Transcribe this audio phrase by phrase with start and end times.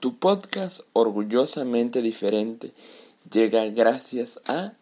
[0.00, 2.70] Tu podcast orgullosamente diferente
[3.32, 4.74] llega gracias a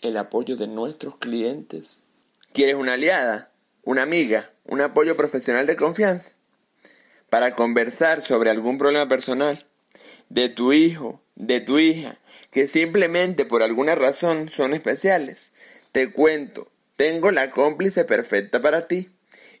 [0.00, 2.00] el apoyo de nuestros clientes.
[2.54, 3.50] ¿Quieres una aliada,
[3.84, 6.32] una amiga, un apoyo profesional de confianza?
[7.28, 9.66] Para conversar sobre algún problema personal
[10.30, 12.16] de tu hijo, de tu hija,
[12.50, 15.52] que simplemente por alguna razón son especiales.
[15.92, 16.66] Te cuento,
[16.96, 19.10] tengo la cómplice perfecta para ti.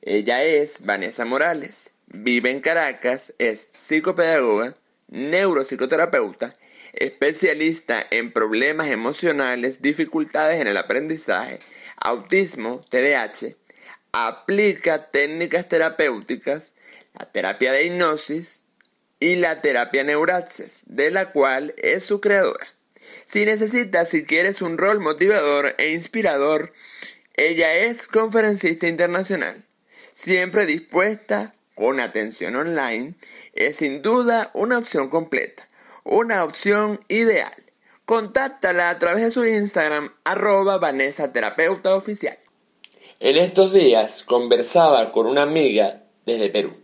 [0.00, 4.74] Ella es Vanessa Morales, vive en Caracas, es psicopedagoga,
[5.12, 6.56] neuropsicoterapeuta,
[6.94, 11.58] especialista en problemas emocionales, dificultades en el aprendizaje,
[11.96, 13.54] autismo, TDAH,
[14.12, 16.72] aplica técnicas terapéuticas,
[17.18, 18.62] la terapia de hipnosis
[19.20, 22.66] y la terapia neuraxis, de la cual es su creadora.
[23.26, 26.72] Si necesitas, si quieres un rol motivador e inspirador,
[27.34, 29.64] ella es conferencista internacional,
[30.12, 33.14] siempre dispuesta con atención online
[33.52, 35.68] es sin duda una opción completa,
[36.04, 37.52] una opción ideal.
[38.04, 41.32] Contáctala a través de su Instagram arroba Vanessa
[41.84, 42.36] Oficial.
[43.20, 46.82] En estos días conversaba con una amiga desde Perú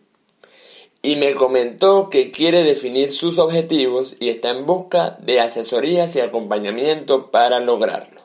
[1.03, 6.21] y me comentó que quiere definir sus objetivos y está en busca de asesorías y
[6.21, 8.21] acompañamiento para lograrlo.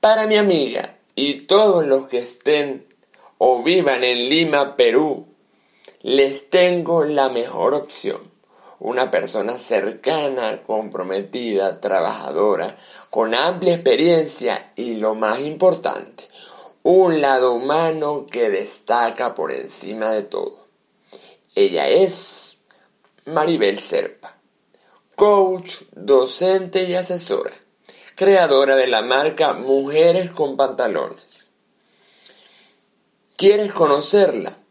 [0.00, 2.86] Para mi amiga y todos los que estén
[3.38, 5.26] o vivan en Lima, Perú,
[6.04, 8.30] les tengo la mejor opción.
[8.78, 12.76] Una persona cercana, comprometida, trabajadora,
[13.08, 16.28] con amplia experiencia y lo más importante,
[16.82, 20.66] un lado humano que destaca por encima de todo.
[21.54, 22.58] Ella es
[23.24, 24.36] Maribel Serpa,
[25.16, 27.52] coach, docente y asesora,
[28.14, 31.52] creadora de la marca Mujeres con Pantalones.
[33.36, 34.63] ¿Quieres conocerla?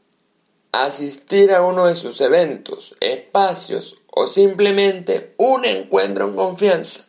[0.73, 7.05] Asistir a uno de sus eventos, espacios o simplemente un encuentro en confianza.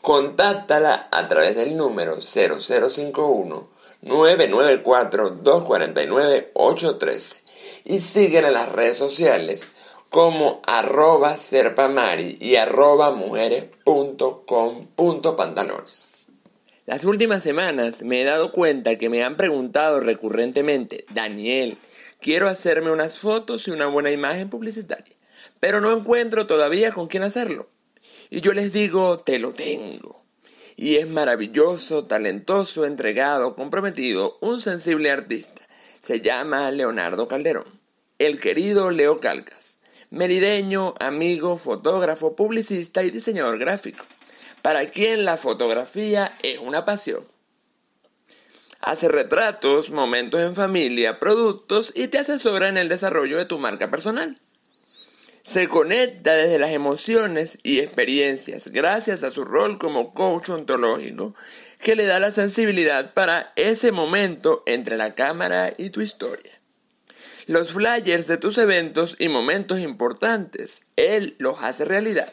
[0.00, 3.68] Contáctala a través del número 0051
[4.02, 7.44] 994 249 813
[7.84, 9.68] y síguela en las redes sociales
[10.10, 16.10] como arroba serpamari y arroba mujeres.com.pantalones.
[16.86, 21.78] Las últimas semanas me he dado cuenta que me han preguntado recurrentemente, Daniel,
[22.24, 25.14] Quiero hacerme unas fotos y una buena imagen publicitaria,
[25.60, 27.68] pero no encuentro todavía con quién hacerlo.
[28.30, 30.24] Y yo les digo, te lo tengo.
[30.74, 35.60] Y es maravilloso, talentoso, entregado, comprometido, un sensible artista.
[36.00, 37.66] Se llama Leonardo Calderón.
[38.18, 39.76] El querido Leo Calcas.
[40.08, 44.02] Merideño, amigo, fotógrafo, publicista y diseñador gráfico.
[44.62, 47.33] Para quien la fotografía es una pasión
[48.84, 53.90] hace retratos, momentos en familia, productos y te asesora en el desarrollo de tu marca
[53.90, 54.40] personal.
[55.42, 61.34] Se conecta desde las emociones y experiencias gracias a su rol como coach ontológico
[61.80, 66.52] que le da la sensibilidad para ese momento entre la cámara y tu historia.
[67.46, 72.32] Los flyers de tus eventos y momentos importantes, él los hace realidad.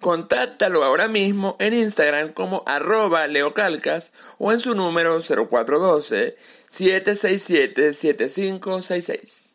[0.00, 6.36] Contáctalo ahora mismo en Instagram como arroba leocalcas o en su número 0412
[6.68, 9.54] 767 7566.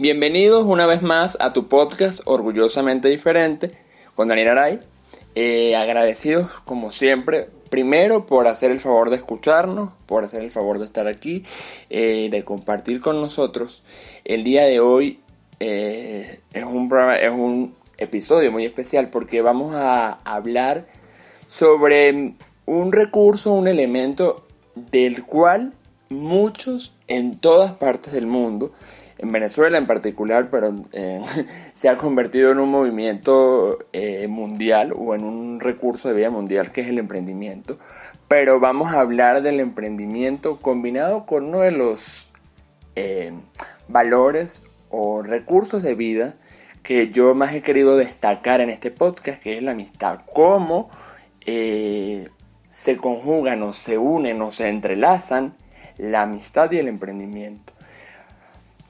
[0.00, 3.72] Bienvenidos una vez más a tu podcast Orgullosamente Diferente
[4.14, 4.80] con Daniel Aray.
[5.34, 10.78] Eh, agradecidos como siempre, primero por hacer el favor de escucharnos, por hacer el favor
[10.78, 11.42] de estar aquí,
[11.90, 13.82] eh, de compartir con nosotros.
[14.24, 15.18] El día de hoy
[15.58, 16.88] eh, es, un
[17.20, 20.86] es un episodio muy especial porque vamos a hablar
[21.48, 22.34] sobre
[22.66, 24.46] un recurso, un elemento
[24.76, 25.72] del cual
[26.08, 28.70] muchos en todas partes del mundo
[29.18, 31.20] en Venezuela en particular, pero eh,
[31.74, 36.72] se ha convertido en un movimiento eh, mundial o en un recurso de vida mundial
[36.72, 37.78] que es el emprendimiento.
[38.28, 42.30] Pero vamos a hablar del emprendimiento combinado con uno de los
[42.94, 43.32] eh,
[43.88, 46.36] valores o recursos de vida
[46.82, 50.20] que yo más he querido destacar en este podcast, que es la amistad.
[50.32, 50.90] Cómo
[51.44, 55.54] se conjugan o se unen o se entrelazan
[55.96, 57.72] la amistad y el emprendimiento.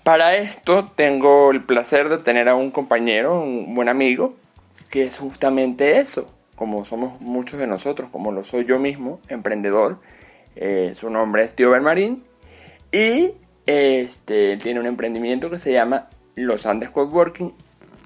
[0.08, 4.34] Para esto tengo el placer de tener a un compañero, un buen amigo,
[4.88, 10.00] que es justamente eso, como somos muchos de nosotros, como lo soy yo mismo, emprendedor.
[10.56, 12.24] Eh, su nombre es Tío Marín
[12.90, 13.32] y
[13.66, 17.52] este, tiene un emprendimiento que se llama Los Andes Coworking,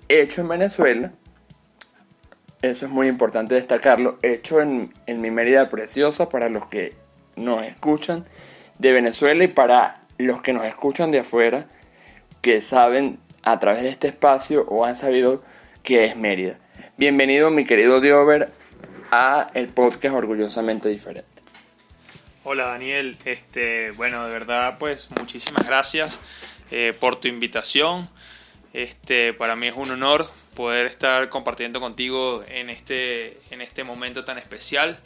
[0.09, 1.13] hecho en Venezuela.
[2.63, 6.95] Eso es muy importante destacarlo, hecho en, en mi Mérida Preciosa para los que
[7.37, 8.25] nos escuchan
[8.81, 11.69] de Venezuela y para los que nos escuchan de afuera,
[12.43, 15.44] que saben a través de este espacio o han sabido
[15.85, 16.59] que es Mérida.
[16.97, 18.50] Bienvenido mi querido Diover
[19.12, 21.31] a el podcast Orgullosamente Diferente.
[22.43, 26.19] Hola Daniel, este, bueno, de verdad pues muchísimas gracias
[26.73, 28.09] eh, por tu invitación.
[28.73, 34.25] Este, para mí es un honor poder estar compartiendo contigo en este, en este momento
[34.25, 34.99] tan especial,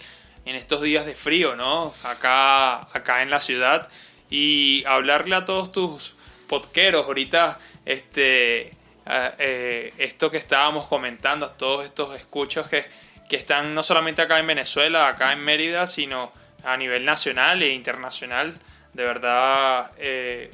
[0.47, 1.93] en estos días de frío, ¿no?
[2.03, 3.91] Acá, acá en la ciudad
[4.31, 6.17] y hablarle a todos tus
[6.49, 8.73] podqueros ahorita, este,
[9.07, 12.85] eh, esto que estábamos comentando, todos estos escuchos que,
[13.29, 16.33] que están no solamente acá en Venezuela, acá en Mérida, sino
[16.65, 18.55] a nivel nacional e internacional.
[18.93, 20.51] De verdad, eh,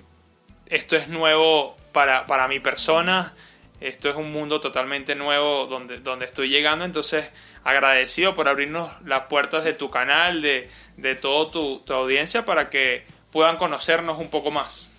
[0.69, 3.33] esto es nuevo para, para, mi persona.
[3.81, 6.85] Esto es un mundo totalmente nuevo donde, donde estoy llegando.
[6.85, 7.31] Entonces,
[7.65, 12.69] agradecido por abrirnos las puertas de tu canal, de, de toda tu, tu audiencia, para
[12.69, 14.92] que puedan conocernos un poco más.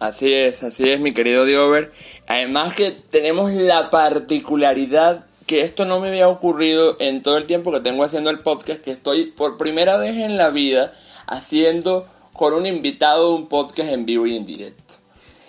[0.00, 1.92] Así es, así es, mi querido Diover.
[2.28, 7.72] Además que tenemos la particularidad que esto no me había ocurrido en todo el tiempo
[7.72, 10.92] que tengo haciendo el podcast, que estoy por primera vez en la vida
[11.26, 14.94] haciendo con un invitado un podcast en vivo y en directo.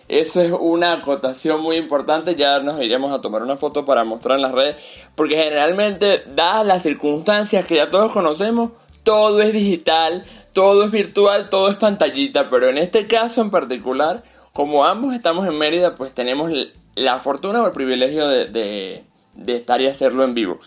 [0.07, 4.38] Eso es una acotación muy importante, ya nos iremos a tomar una foto para mostrar
[4.38, 4.78] en las redes,
[5.13, 8.72] porque generalmente, dadas las circunstancias que ya todos conocemos,
[9.04, 14.24] todo es digital, todo es virtual, todo es pantallita, pero en este caso en particular,
[14.54, 16.51] como ambos estamos en Mérida, pues tenemos
[16.96, 19.04] la fortuna o el privilegio de,
[19.48, 20.60] estar y hacerlo en vivo.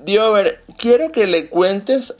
[0.00, 2.14] Diover, quiero que le cuentes,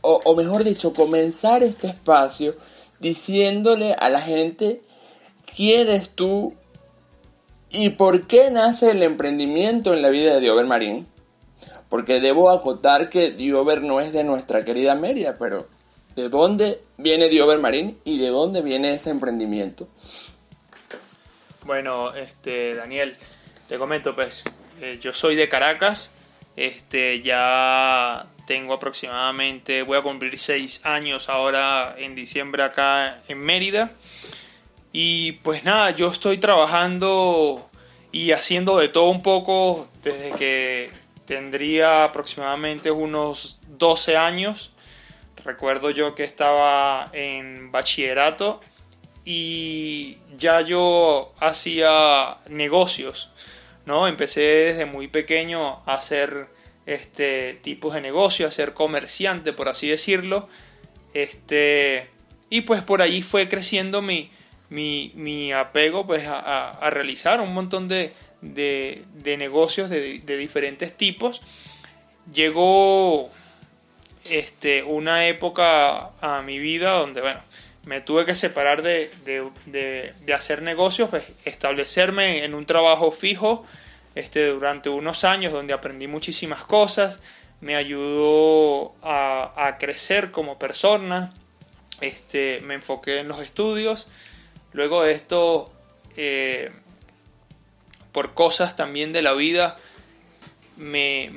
[0.00, 2.56] o, mejor dicho, comenzar este espacio
[3.00, 4.80] diciéndole a la gente
[5.54, 6.54] quién eres tú
[7.70, 11.06] y por qué nace el emprendimiento en la vida de Diover Marín.
[11.88, 15.66] Porque debo acotar que Diover no es de nuestra querida Mérida, pero
[16.16, 19.88] ¿de dónde viene Diover Marín y de dónde viene ese emprendimiento?
[21.68, 23.14] Bueno, este, Daniel,
[23.68, 24.42] te comento, pues,
[24.80, 26.14] eh, yo soy de Caracas,
[26.56, 33.90] este, ya tengo aproximadamente, voy a cumplir seis años ahora en diciembre acá en Mérida.
[34.94, 37.68] Y pues nada, yo estoy trabajando
[38.12, 40.90] y haciendo de todo un poco desde que
[41.26, 44.72] tendría aproximadamente unos 12 años.
[45.44, 48.62] Recuerdo yo que estaba en bachillerato
[49.30, 53.28] y ya yo hacía negocios,
[53.84, 54.08] ¿no?
[54.08, 56.46] Empecé desde muy pequeño a hacer
[56.86, 60.48] este tipos de negocio, a ser comerciante, por así decirlo.
[61.12, 62.08] Este,
[62.48, 64.30] y pues por allí fue creciendo mi,
[64.70, 71.42] mi, apego pues a, realizar un montón de, negocios de, de, diferentes tipos.
[72.32, 73.28] Llegó
[74.30, 77.42] este, una época a mi vida donde, bueno,
[77.88, 79.10] me tuve que separar de,
[80.34, 83.64] hacer negocios, pues, establecerme en un trabajo fijo
[84.14, 87.18] este, durante unos años donde aprendí muchísimas cosas,
[87.62, 91.32] me ayudó a, crecer como persona,
[92.02, 94.06] este, me enfoqué en los estudios,
[94.74, 95.72] luego de esto,
[96.18, 96.70] eh,
[98.12, 99.78] por cosas también de la vida,
[100.76, 101.30] me,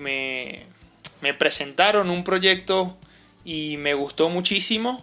[1.22, 2.98] me presentaron un proyecto
[3.46, 5.02] y me gustó muchísimo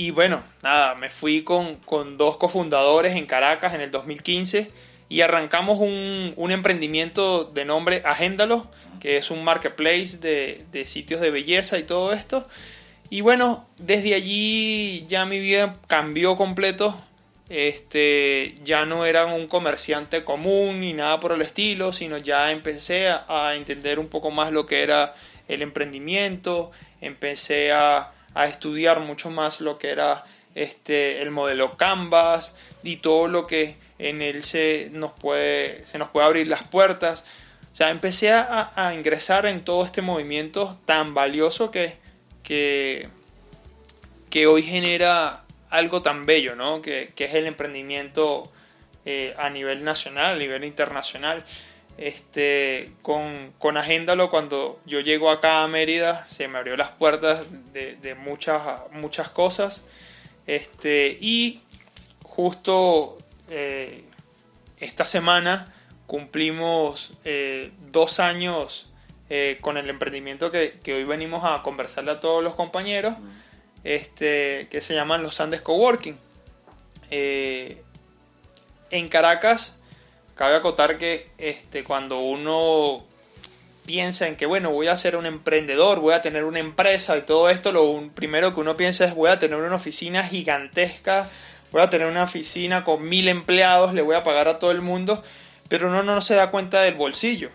[0.00, 1.76] y bueno, nada, me fui con,
[2.16, 4.70] dos cofundadores en Caracas en el 2015
[5.10, 8.66] y arrancamos un, emprendimiento de nombre Agéndalo,
[8.98, 12.48] que es un marketplace de, sitios de belleza y todo esto.
[13.10, 16.96] Y bueno, desde allí ya mi vida cambió completo.
[17.50, 23.10] Este, ya no era un comerciante común ni nada por el estilo, sino ya empecé
[23.10, 25.14] a entender un poco más lo que era
[25.46, 26.70] el emprendimiento,
[27.02, 33.28] empecé a, a estudiar mucho más lo que era este, el modelo Canvas y todo
[33.28, 37.24] lo que en él se nos puede, se nos puede abrir las puertas.
[37.72, 41.96] O sea, empecé a, ingresar en todo este movimiento tan valioso que,
[42.42, 43.08] que,
[44.28, 46.82] que hoy genera algo tan bello, ¿no?
[46.82, 48.50] Que, es el emprendimiento
[49.04, 51.44] eh, a nivel nacional, a nivel internacional.
[52.00, 57.44] Este, con, con Agéndalo, cuando yo llego acá a Mérida, se me abrió las puertas
[57.72, 59.82] de, muchas, muchas cosas.
[60.48, 61.60] Este, y
[62.24, 63.16] justo
[63.50, 64.02] eh,
[64.80, 65.72] esta semana
[66.06, 68.86] cumplimos eh, dos años
[69.60, 73.14] con el emprendimiento que, que, hoy venimos a conversarle a todos los compañeros
[73.84, 76.18] este, que se llaman los Andes Coworking.
[77.10, 77.82] Eh,
[78.90, 79.79] en Caracas,
[80.40, 83.04] cabe acotar que este, cuando uno
[83.84, 87.20] piensa en que, bueno, voy a ser un emprendedor, voy a tener una empresa y
[87.20, 91.28] todo esto, lo primero que uno piensa es voy a tener una oficina gigantesca,
[91.72, 94.80] voy a tener una oficina con mil empleados, le voy a pagar a todo el
[94.80, 95.22] mundo,
[95.68, 97.50] pero uno no se da cuenta del bolsillo,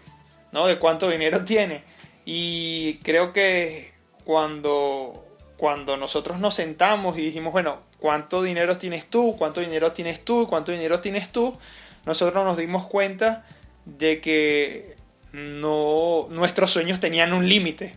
[0.51, 0.68] ¿no?
[0.68, 1.82] De cuánto dinero tiene.
[2.24, 3.94] Y creo que
[4.25, 5.25] cuando
[5.58, 9.36] cuando nosotros nos sentamos y dijimos, bueno, ¿cuánto dinero tienes tú?
[9.38, 10.46] ¿Cuánto dinero tienes tú?
[10.48, 11.58] ¿Cuánto dinero tienes tú?
[12.05, 13.45] Nosotros nos dimos cuenta
[13.85, 14.95] de que
[15.31, 17.95] no, nuestros sueños tenían un límite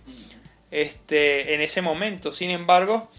[0.70, 2.32] este, en ese momento.
[2.32, 3.10] Sin embargo,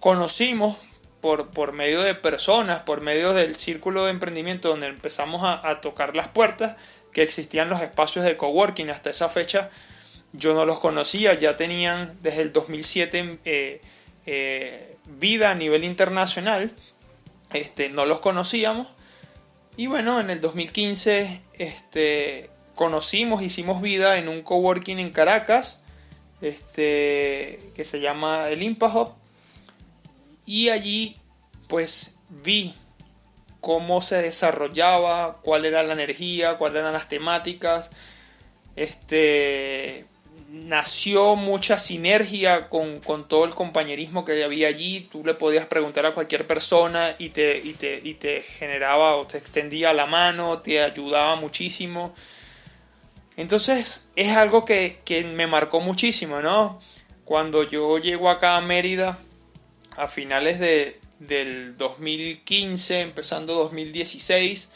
[0.00, 0.76] conocimos
[1.20, 6.14] por, por, medio de personas, por medio del círculo de emprendimiento donde empezamos a, tocar
[6.16, 6.76] las puertas,
[7.12, 9.70] que existían los espacios de coworking hasta esa fecha
[10.36, 13.80] yo no los conocía, ya tenían desde el 2007 eh,
[14.26, 16.72] eh, vida a nivel internacional,
[17.52, 18.88] este, no los conocíamos.
[19.76, 25.82] Y bueno, en el 2015 este, conocimos, hicimos vida en un coworking en Caracas,
[26.40, 29.10] este, que se llama el Impact
[30.46, 31.16] Y allí
[31.68, 32.74] pues vi
[33.60, 37.90] cómo se desarrollaba, cuál era la energía, cuáles eran las temáticas.
[38.76, 40.06] Este,
[40.54, 45.08] nació mucha sinergia con, todo el compañerismo que había allí.
[45.10, 47.74] Tú le podías preguntar a cualquier persona y te, y
[48.14, 52.14] te, generaba o te extendía la mano, te ayudaba muchísimo.
[53.36, 54.96] Entonces es algo que,
[55.34, 56.80] me marcó muchísimo, ¿no?
[57.24, 59.18] Cuando yo llego acá a Mérida
[59.96, 64.70] a finales de, del 2015, empezando 2016,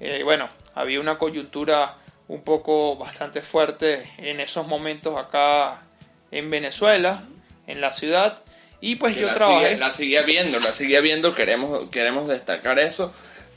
[0.00, 1.98] eh, bueno, había una coyuntura
[2.30, 5.82] un poco bastante fuerte en esos momentos acá
[6.30, 7.24] en Venezuela,
[7.66, 8.40] en la ciudad.
[8.80, 9.76] Y pues yo la trabajé.
[9.76, 13.12] la seguía viendo, la seguía viendo, queremos, queremos destacar eso.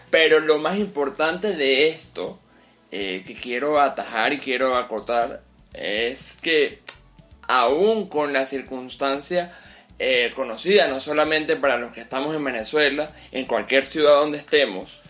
[0.10, 2.40] Pero lo más importante de esto,
[2.92, 6.80] eh, que quiero atajar y quiero acotar, es que
[7.44, 9.52] aún con la circunstancia
[10.00, 15.04] eh, conocida, no solamente para los que estamos en Venezuela, en cualquier ciudad donde estemos,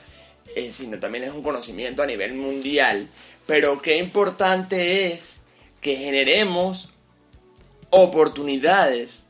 [0.53, 3.07] eh, sino también es un conocimiento a nivel mundial,
[3.45, 5.37] pero qué importante es
[5.81, 6.93] que generemos
[7.89, 9.23] oportunidades,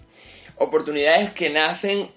[0.57, 2.09] oportunidades que nacen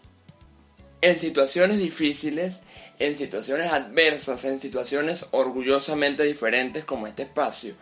[1.00, 2.60] en situaciones difíciles,
[2.98, 7.74] en situaciones adversas, en situaciones orgullosamente diferentes como este espacio,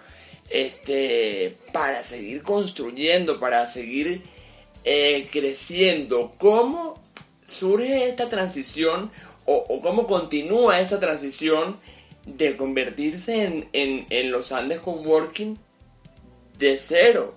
[0.50, 4.22] este, para seguir construyendo, para seguir
[4.84, 6.34] eh, creciendo.
[6.38, 7.02] ¿Cómo
[7.44, 9.10] surge esta transición
[9.44, 11.78] o, o cómo continúa esa transición?
[12.26, 15.58] De convertirse en, los Andes Coworking
[16.58, 17.34] de cero.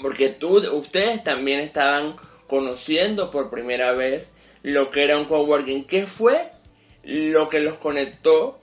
[0.00, 2.16] Porque tú, ustedes también estaban
[2.46, 5.84] conociendo por primera vez lo que era un coworking.
[5.84, 6.50] ¿Qué fue
[7.04, 8.60] lo que los conectó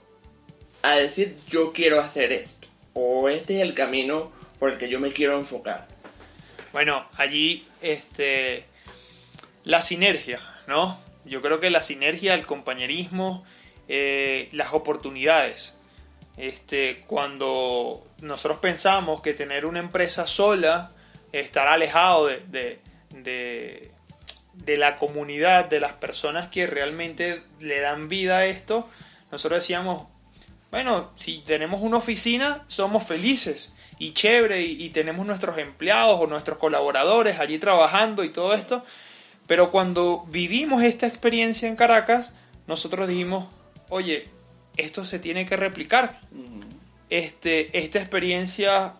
[0.82, 2.66] a decir yo quiero hacer esto?
[2.94, 5.86] O este es el camino por el que yo me quiero enfocar.
[6.72, 8.64] Bueno, allí este
[9.64, 10.98] la sinergia, ¿no?
[11.24, 13.44] Yo creo que la sinergia, el compañerismo,
[13.88, 15.74] eh, las oportunidades.
[16.36, 20.92] Este, cuando nosotros pensamos que tener una empresa sola,
[21.32, 22.78] estar alejado de,
[23.10, 28.88] de, la comunidad, de las personas que realmente le dan vida a esto,
[29.32, 30.06] nosotros decíamos,
[30.70, 36.58] bueno, si tenemos una oficina, somos felices y chévere y, tenemos nuestros empleados o nuestros
[36.58, 38.84] colaboradores allí trabajando y todo esto.
[39.46, 42.32] Pero cuando vivimos esta experiencia en Caracas,
[42.66, 43.46] nosotros dijimos,
[43.88, 44.28] oye,
[44.76, 46.20] esto se tiene que replicar.
[47.10, 48.94] Este, esta experiencia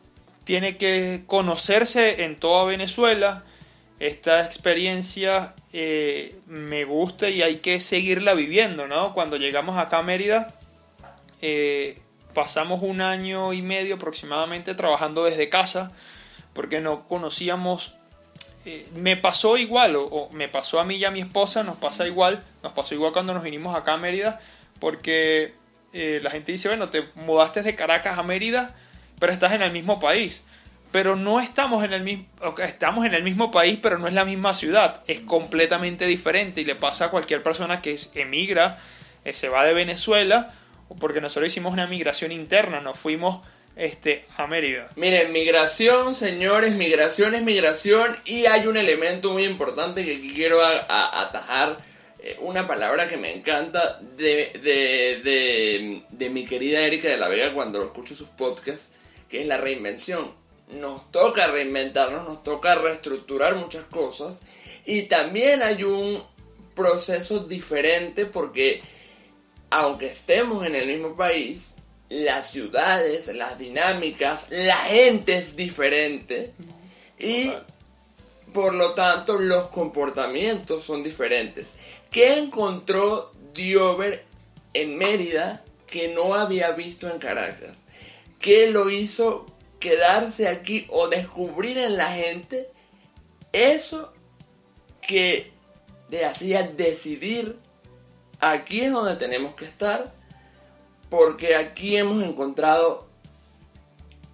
[0.44, 3.44] tiene que conocerse en toda Venezuela.
[4.00, 9.12] Esta experiencia eh, me gusta y hay que seguirla viviendo, ¿no?
[9.12, 10.54] Cuando llegamos acá a Mérida,
[11.42, 11.98] eh,
[12.32, 15.92] pasamos un año y medio aproximadamente trabajando desde casa,
[16.52, 17.94] porque no conocíamos
[18.64, 21.76] eh, me pasó igual, o, o, me pasó a mí y a mi esposa, nos
[21.76, 24.40] pasa igual, nos pasó igual cuando nos vinimos acá a Mérida,
[24.78, 25.54] porque
[25.92, 28.76] eh, la gente dice, bueno, te mudaste de Caracas a Mérida,
[29.18, 30.44] pero estás en el mismo país.
[30.90, 32.26] pero no estamos en el mismo,
[32.62, 36.64] estamos en el mismo país, pero no es la misma ciudad, es completamente diferente y
[36.64, 38.78] le pasa a cualquier persona que emigra,
[39.24, 40.54] eh, se va de Venezuela,
[40.98, 43.40] porque nosotros hicimos una migración interna, nos fuimos
[43.76, 44.88] este, a Mérida.
[44.96, 51.78] Miren, migración, señores, migración es migración y hay un elemento muy importante que quiero atajar,
[52.40, 57.54] una palabra que me encanta de, de, de, de mi querida Erika de la Vega
[57.54, 58.90] cuando escucho sus podcasts,
[59.28, 60.38] que es la reinvención
[60.70, 64.42] nos toca reinventarnos, nos toca reestructurar muchas cosas
[64.84, 66.22] y también hay un
[66.74, 68.82] proceso diferente porque
[69.70, 71.74] aunque estemos en el mismo país,
[72.08, 76.52] las ciudades, las dinámicas, la gente es diferente
[77.18, 77.50] y
[78.52, 81.74] por lo tanto los comportamientos son diferentes.
[82.10, 84.24] ¿Qué encontró Diover
[84.74, 87.76] en Mérida que no había visto en Caracas?
[88.40, 89.46] ¿Qué lo hizo
[89.80, 92.68] quedarse aquí o descubrir en la gente
[93.52, 94.12] eso
[95.06, 95.50] que
[96.10, 97.56] te hacía decidir
[98.40, 100.12] aquí es donde tenemos que estar
[101.10, 103.08] porque aquí hemos encontrado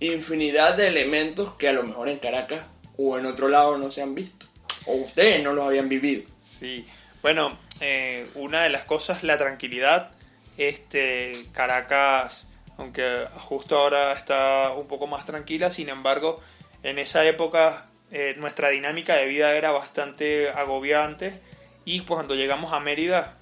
[0.00, 2.66] infinidad de elementos que a lo mejor en Caracas
[2.96, 4.46] o en otro lado no se han visto
[4.86, 6.24] o ustedes no los habían vivido.
[6.42, 6.86] Sí,
[7.24, 10.10] bueno, eh, una de las cosas, la tranquilidad.
[10.58, 16.42] Este, Caracas aunque justo ahora está un poco más tranquila, sin embargo,
[16.82, 21.40] en esa época eh, nuestra dinámica de vida era bastante agobiante
[21.86, 23.38] y cuando llegamos a Mérida,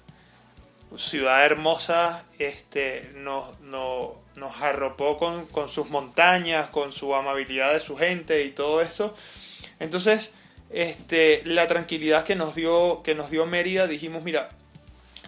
[0.95, 7.97] ciudad hermosa, este, nos, nos arropó con, con, sus montañas, con su amabilidad de su
[7.97, 9.13] gente y todo eso.
[9.81, 10.35] Entonces,
[10.73, 14.49] este, la tranquilidad que nos dio, que nos dio Mérida, dijimos, mira,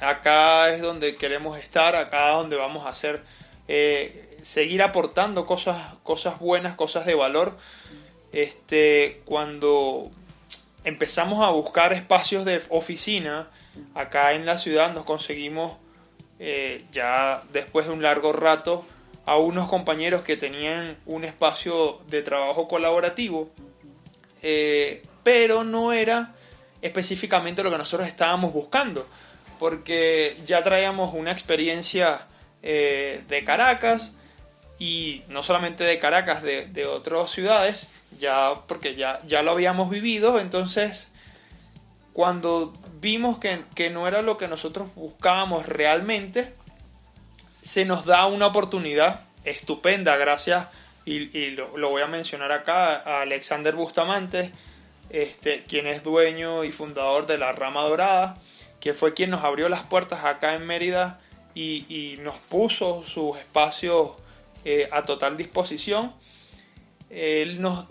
[0.02, 3.22] acá es donde queremos estar, acá es donde vamos a hacer
[3.68, 7.56] eh, seguir aportando cosas, cosas buenas, cosas de valor.
[8.32, 10.12] Este, cuando
[10.84, 13.48] empezamos a buscar espacios de oficina
[13.94, 15.78] acá en la ciudad, nos conseguimos
[16.40, 18.86] eh, ya después de un largo rato
[19.26, 23.50] a unos compañeros que tenían un espacio de trabajo colaborativo,
[24.42, 26.36] eh, pero no era
[26.84, 29.10] específicamente lo que nosotros estábamos buscando,
[29.58, 32.28] porque ya traíamos una experiencia
[32.62, 34.14] eh, de Caracas
[34.78, 40.40] y no solamente de Caracas, de, otras ciudades, ya porque ya, ya lo habíamos vivido,
[40.40, 41.08] entonces
[42.14, 46.54] cuando vimos que, no era lo que nosotros buscábamos realmente,
[47.64, 50.68] se nos da una oportunidad estupenda gracias,
[51.04, 54.52] y, lo, voy a mencionar acá, a Alexander Bustamante,
[55.16, 58.38] este, quien es dueño y fundador de la Rama Dorada,
[58.82, 61.22] que fue quien nos abrió las puertas acá en Mérida
[61.54, 64.12] y, nos puso sus espacios
[64.66, 66.14] eh, a total disposición.
[67.10, 67.88] Él nos,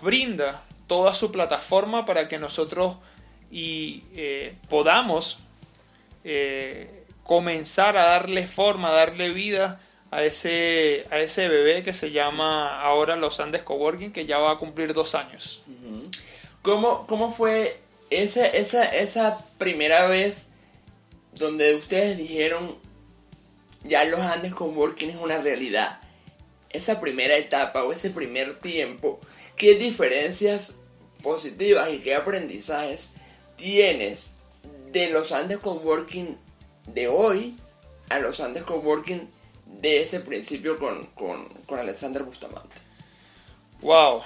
[0.00, 2.96] brinda toda su plataforma para que nosotros
[3.50, 5.40] y, eh, podamos
[6.22, 12.10] eh, comenzar a darle forma, a darle vida a ese, a ese bebé que se
[12.10, 15.62] llama ahora Los Andes Coworking, que ya va a cumplir dos años.
[16.62, 17.78] ¿Cómo, cómo fue
[18.10, 20.48] esa, esa, esa primera vez
[21.32, 22.76] donde ustedes dijeron,
[23.84, 26.00] ya los Andes con Working es una realidad.
[26.70, 29.20] Esa primera etapa o ese primer tiempo,
[29.56, 30.72] ¿qué diferencias
[31.22, 33.10] positivas y qué aprendizajes
[33.56, 34.30] tienes
[34.90, 36.36] de los Andes Working
[36.86, 37.56] de hoy
[38.08, 39.28] a los Andes Working
[39.78, 42.76] de ese principio con, con, Alexander Bustamante?
[43.80, 44.22] Wow,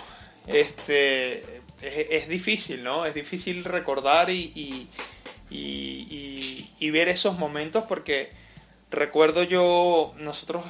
[0.46, 1.42] este
[1.82, 3.06] es, difícil, ¿no?
[3.06, 4.88] Es difícil recordar y
[5.50, 8.30] y, ver esos momentos porque
[8.90, 10.64] recuerdo yo, nosotros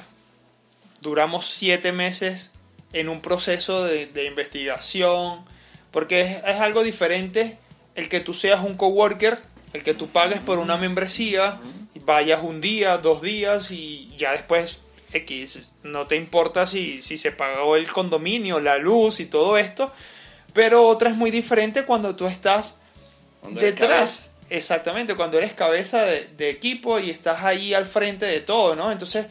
[1.01, 2.53] duramos siete meses
[2.93, 5.45] en un proceso de, investigación,
[5.91, 7.57] porque es, algo diferente
[7.95, 9.37] el que tú seas un coworker,
[9.75, 11.59] el que tú pagues por una membresía,
[12.05, 14.79] vayas un día, dos días y ya después
[15.13, 19.91] X, no te importa si, si se pagó el condominio, la luz y todo esto,
[20.53, 22.79] pero otra es muy diferente cuando tú estás
[23.51, 28.91] detrás Exactamente, cuando eres cabeza de, equipo y estás ahí al frente de todo, ¿no?
[28.91, 29.25] Entonces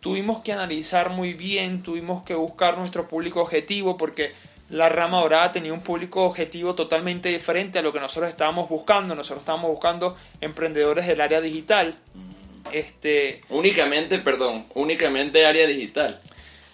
[0.00, 4.32] tuvimos que analizar muy bien, tuvimos que buscar nuestro público objetivo porque
[4.70, 9.14] la rama dorada tenía un público objetivo totalmente diferente a lo que nosotros estábamos buscando.
[9.14, 11.96] Nosotros estábamos buscando emprendedores del área digital.
[12.72, 16.20] Este, únicamente, perdón, únicamente área digital.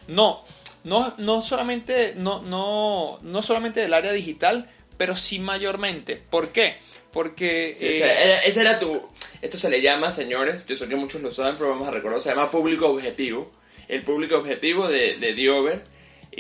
[0.07, 0.45] No,
[0.85, 6.17] no, no solamente, no, no, no solamente del área digital, pero sí mayormente.
[6.17, 6.77] ¿Por qué?
[7.13, 7.71] Porque...
[7.71, 9.03] Eh, ese, era, tu...
[9.43, 12.21] Esto se le llama, señores, yo sé que muchos lo saben, pero vamos a recordar,
[12.21, 13.51] se llama público objetivo.
[13.89, 15.83] El público objetivo de, de Diover.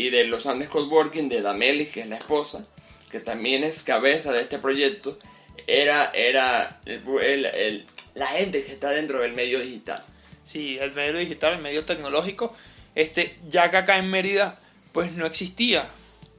[0.01, 2.67] Y de los Andes Coworking de Damelis, que es la esposa,
[3.11, 5.19] que también es cabeza de este proyecto,
[5.67, 7.85] era, era el,
[8.15, 10.03] la gente que está dentro del medio digital.
[10.43, 12.57] Sí, el medio digital, el medio tecnológico,
[12.95, 14.59] este, ya que acá en Mérida
[14.93, 15.87] pues no existía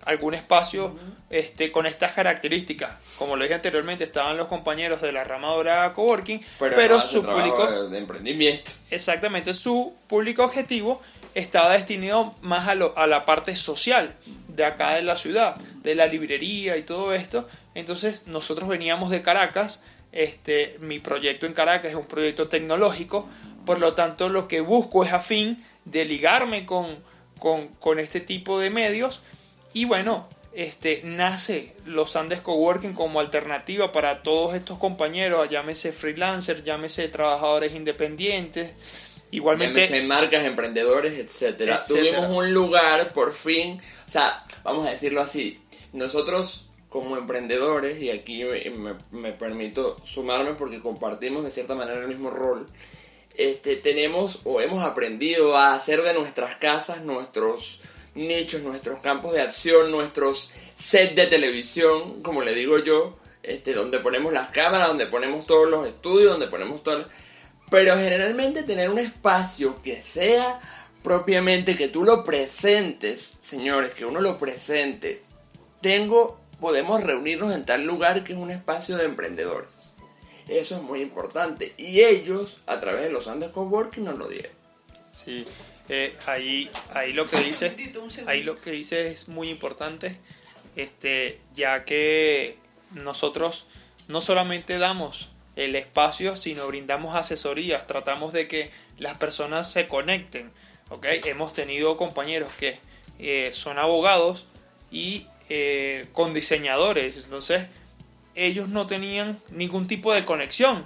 [0.06, 0.97] algún espacio
[1.30, 2.89] este, con estas características.
[3.19, 7.89] Como lo dije anteriormente, estaban los compañeros de la rama dorada coworking, pero, su público
[7.89, 8.71] de emprendimiento.
[8.89, 11.00] Exactamente, su público objetivo
[11.35, 14.15] estaba destinado más a, lo, a la parte social
[14.47, 17.47] de acá de la ciudad, de la librería y todo esto.
[17.75, 23.27] Entonces nosotros veníamos de Caracas, este, mi proyecto en Caracas es un proyecto tecnológico,
[23.65, 26.97] por lo tanto lo que busco es a fin de ligarme con,
[27.39, 29.21] con, con este tipo de medios
[29.73, 36.63] y bueno, este, nace los Andes Coworking como alternativa para todos estos compañeros, llámese freelancers,
[36.65, 38.73] llámese trabajadores independientes,
[39.31, 39.85] igualmente...
[39.85, 41.81] Llámese marcas, emprendedores, etcétera.
[41.85, 45.59] Tuvimos un lugar, por fin, o sea, vamos a decirlo así,
[45.93, 52.07] nosotros como emprendedores, y aquí me, me permito sumarme porque compartimos de cierta manera el
[52.07, 52.67] mismo rol,
[53.35, 57.81] este, tenemos o hemos aprendido a hacer de nuestras casas nuestros
[58.13, 63.99] nichos, nuestros campos de acción, nuestros sets de televisión, como le digo yo, este, donde
[63.99, 67.07] ponemos las cámaras, donde ponemos todos los estudios, donde ponemos todas
[67.71, 70.60] Pero generalmente tener un espacio que sea
[71.03, 75.23] propiamente, que tú lo presentes, señores, que uno lo presente.
[75.79, 79.93] Tengo, podemos reunirnos en tal lugar que es un espacio de emprendedores.
[80.49, 81.73] Eso es muy importante.
[81.77, 84.51] Y ellos, a través de los Andes Coworking, nos lo dieron.
[85.12, 85.45] Sí,
[85.88, 87.73] eh, ahí, ahí lo que dice,
[88.27, 90.19] ahí lo que dice es muy importante,
[90.75, 92.57] este, ya que
[92.95, 93.65] nosotros
[94.10, 95.29] no solamente damos
[95.62, 100.52] el espacio, sino brindamos asesorías, tratamos de que las personas se conecten.
[100.89, 101.21] ¿okay?
[101.26, 102.80] Hemos tenido compañeros que
[103.19, 104.45] eh, son abogados
[104.91, 107.65] y eh, con diseñadores, entonces
[108.36, 110.86] ellos no tenían ningún tipo de conexión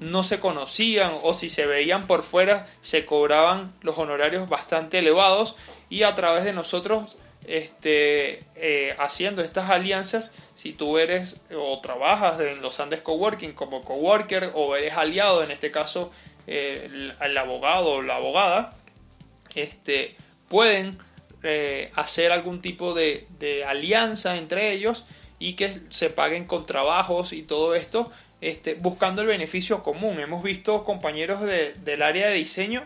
[0.00, 5.56] no se conocían o si se veían por fuera se cobraban los honorarios bastante elevados
[5.88, 12.38] y a través de nosotros este, eh, haciendo estas alianzas, si tú eres o trabajas
[12.38, 16.12] en los Andes Coworking como coworker o eres aliado, en este caso
[16.46, 16.88] eh,
[17.20, 18.72] el, abogado o la abogada,
[19.56, 20.14] este,
[20.48, 20.98] pueden
[21.42, 25.04] eh, hacer algún tipo de, de alianza entre ellos
[25.40, 30.20] y que se paguen con trabajos y todo esto este, buscando el beneficio común.
[30.20, 32.84] Hemos visto compañeros del área de diseño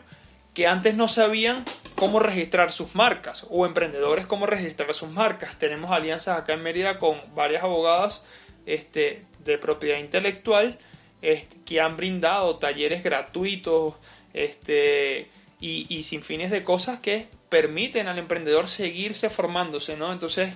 [0.55, 1.63] que antes no sabían
[1.97, 5.59] cómo registrar sus marcas o emprendedores cómo registrar sus marcas.
[5.59, 8.23] Tenemos alianzas acá en Mérida con varias abogadas
[8.67, 10.79] este, de propiedad intelectual
[11.23, 13.95] este, que han brindado talleres gratuitos
[14.35, 15.29] este,
[15.59, 19.97] y, sin fines de cosas que permiten al emprendedor seguirse formándose.
[19.97, 20.13] ¿no?
[20.13, 20.53] Entonces,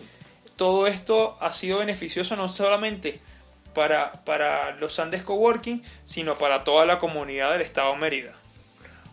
[0.57, 3.19] todo esto ha sido beneficioso no solamente
[3.75, 8.40] para, para los Andes Coworking, sino para toda la comunidad del Estado Mérida.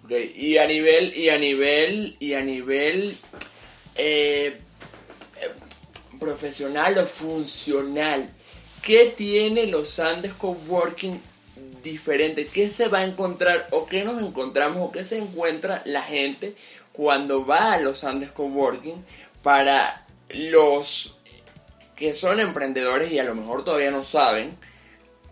[0.10, 3.17] Y a nivel, y a nivel, y a nivel
[3.96, 4.58] eh,
[6.20, 8.30] profesional o funcional,
[8.82, 11.20] ¿qué tiene los Andes Coworking
[11.84, 12.48] diferente?
[12.48, 16.56] ¿Qué se va a encontrar o qué nos encontramos o qué se encuentra la gente
[16.93, 19.06] cuando va a los Andes Coworking
[19.43, 21.20] para los
[21.96, 24.52] que son emprendedores y a lo mejor todavía no saben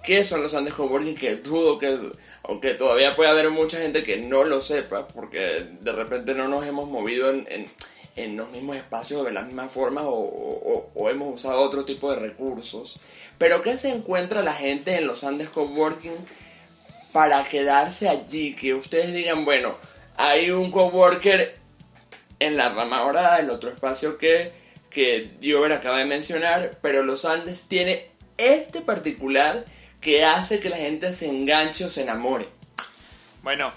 [0.06, 1.98] qué son los Andes Coworking, que dudo que,
[2.44, 6.66] aunque todavía puede haber mucha gente que no lo sepa, porque de repente no nos
[6.66, 7.68] hemos movido en,
[8.16, 12.20] en, los mismos espacios de la misma forma o, o, hemos usado otro tipo de
[12.20, 13.00] recursos.
[13.38, 16.16] Pero ¿qué se encuentra la gente en los Andes Coworking
[17.12, 18.56] para quedarse allí?
[18.56, 19.76] Que ustedes digan, bueno,
[20.16, 21.58] hay un coworker
[22.40, 24.66] en la rama dorada, el otro espacio que
[24.96, 29.66] que Diover acaba de mencionar, pero los Andes tiene este particular
[30.02, 32.48] que hace que la gente se enganche o se enamore.
[33.44, 33.72] Bueno,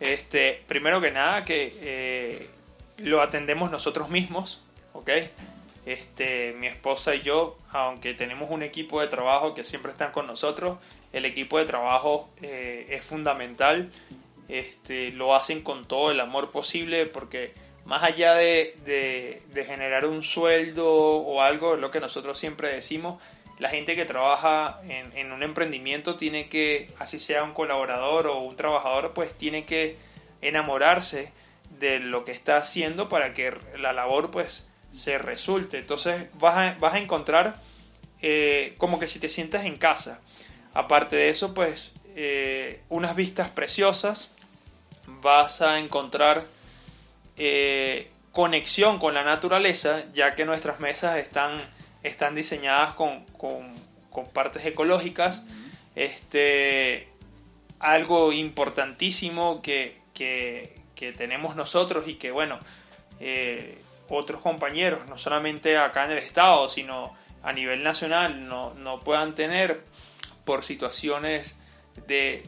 [0.00, 2.50] este, primero que nada que eh,
[2.98, 5.10] lo atendemos nosotros mismos, ¿ok?
[5.86, 10.26] Este, mi esposa y yo, aunque tenemos un equipo de trabajo que siempre están con
[10.26, 10.78] nosotros,
[11.12, 13.90] el equipo de trabajo eh, es fundamental.
[14.48, 17.54] Este, lo hacen con todo el amor posible porque
[17.84, 23.20] más allá de, generar un sueldo o algo, lo que nosotros siempre decimos,
[23.60, 28.56] la gente que trabaja en, un emprendimiento tiene que, así sea un colaborador o un
[28.56, 29.96] trabajador, pues tiene que
[30.40, 31.32] enamorarse
[31.78, 35.78] de lo que está haciendo para que la labor pues se resulte.
[35.78, 37.54] Entonces vas a, vas a encontrar
[38.22, 40.20] eh, como que si te sientas en casa.
[40.74, 44.30] Aparte de eso, pues eh, unas vistas preciosas,
[45.06, 46.44] vas a encontrar
[47.36, 51.58] eh, conexión con la naturaleza, ya que nuestras mesas están,
[52.02, 53.24] están diseñadas con,
[54.32, 55.44] partes ecológicas.
[55.94, 57.08] Este,
[57.78, 59.98] algo importantísimo que,
[61.16, 62.58] tenemos nosotros y que, bueno,
[63.20, 63.78] eh,
[64.10, 69.80] otros compañeros, no solamente acá en el estado, sino a nivel nacional, no, puedan tener
[70.44, 71.56] por situaciones
[72.06, 72.42] de,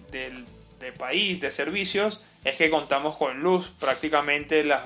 [0.82, 4.82] de país, de servicios, es que contamos con luz prácticamente las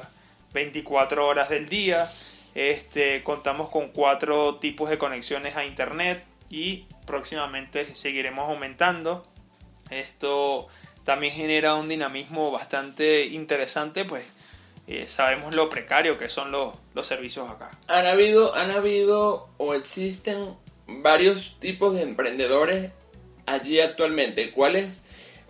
[0.52, 2.10] 24 horas del día.
[2.56, 9.26] Este, contamos con cuatro tipos de conexiones a internet y próximamente seguiremos aumentando.
[9.90, 10.66] Esto
[11.04, 14.24] también genera un dinamismo bastante interesante, pues
[14.86, 17.70] eh, sabemos lo precario que son los, los servicios acá.
[17.88, 20.54] Han habido, han habido o existen
[20.86, 22.90] varios tipos de emprendedores
[23.44, 24.50] allí actualmente.
[24.50, 25.04] ¿Cuáles?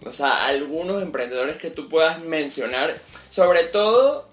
[0.04, 2.98] O sea, algunos emprendedores que tú puedas mencionar,
[3.30, 4.28] sobre todo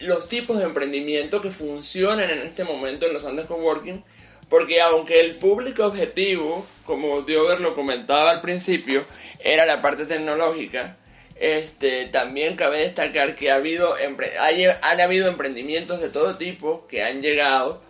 [0.00, 4.02] los tipos de emprendimiento que funcionan en este momento en los Andes Coworking,
[4.48, 9.04] porque aunque el público objetivo, como Diover lo comentaba al principio,
[9.40, 10.96] era la parte tecnológica,
[11.36, 13.94] este, también cabe destacar que ha habido,
[14.40, 17.82] hay, han habido emprendimientos de todo tipo que han llegado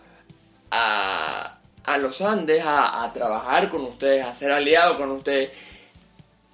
[0.70, 5.50] a, a los Andes a, a trabajar con ustedes, a ser aliados con ustedes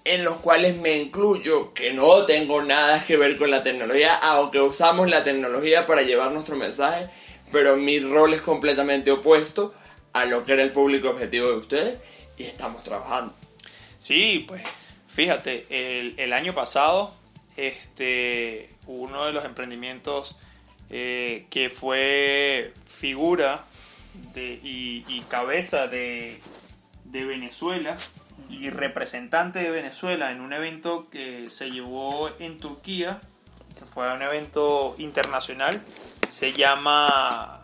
[0.04, 4.60] en los cuales me incluyo, que no tengo nada que ver con la tecnología, aunque
[4.60, 7.08] usamos la tecnología para llevar nuestro mensaje,
[7.52, 9.74] pero mi rol es completamente opuesto
[10.12, 11.98] a lo que era el público objetivo de ustedes
[12.38, 13.34] y estamos trabajando.
[13.98, 14.62] Sí, pues
[15.08, 15.66] fíjate,
[16.18, 17.14] el, año pasado,
[17.56, 20.36] este, uno de los emprendimientos
[20.88, 23.66] eh, que fue figura
[24.34, 26.40] de, y, cabeza de,
[27.04, 27.96] de Venezuela
[28.50, 33.20] y representante de Venezuela en un evento que se llevó en Turquía,
[33.78, 35.80] que fue un evento internacional,
[36.28, 37.62] se llama...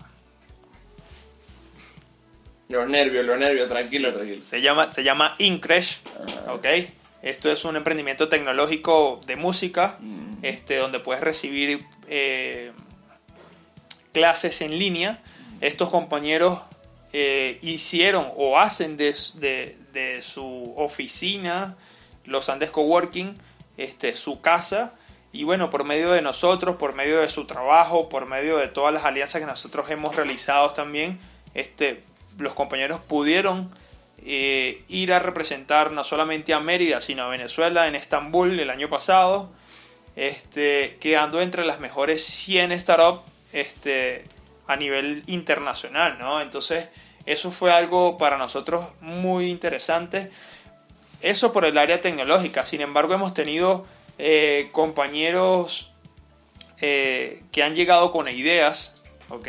[2.69, 4.43] Los nervios, los nervios, tranquilo, tranquilo.
[4.43, 6.01] Se llama, se llama Incresh,
[6.49, 6.55] ah.
[6.55, 6.67] ¿ok?
[7.23, 10.45] Esto es un emprendimiento tecnológico de música, mm.
[10.45, 12.73] este, donde puedes recibir eh,
[14.13, 15.21] clases en línea.
[15.61, 16.61] Estos compañeros
[17.13, 19.15] eh, hicieron o hacen de,
[20.23, 21.77] su oficina,
[22.25, 23.37] los Andes Coworking,
[23.77, 24.95] este, su casa.
[25.33, 28.93] Y bueno, por medio de nosotros, por medio de su trabajo, por medio de todas
[28.93, 31.19] las alianzas que nosotros hemos realizado también,
[31.55, 32.03] este,
[32.39, 33.71] los compañeros pudieron
[34.25, 38.89] eh, ir a representar no solamente a Mérida, sino a Venezuela en Estambul el año
[38.89, 39.51] pasado,
[40.17, 44.25] este, quedando entre las mejores 100 startups este,
[44.67, 46.41] a nivel internacional, ¿no?
[46.41, 46.89] Entonces,
[47.27, 50.31] eso fue algo para nosotros muy interesante.
[51.23, 52.65] Eso por el área tecnológica.
[52.65, 53.85] Sin embargo, hemos tenido
[54.19, 55.93] eh, compañeros
[56.81, 59.49] eh, que han llegado con ideas, ¿ok?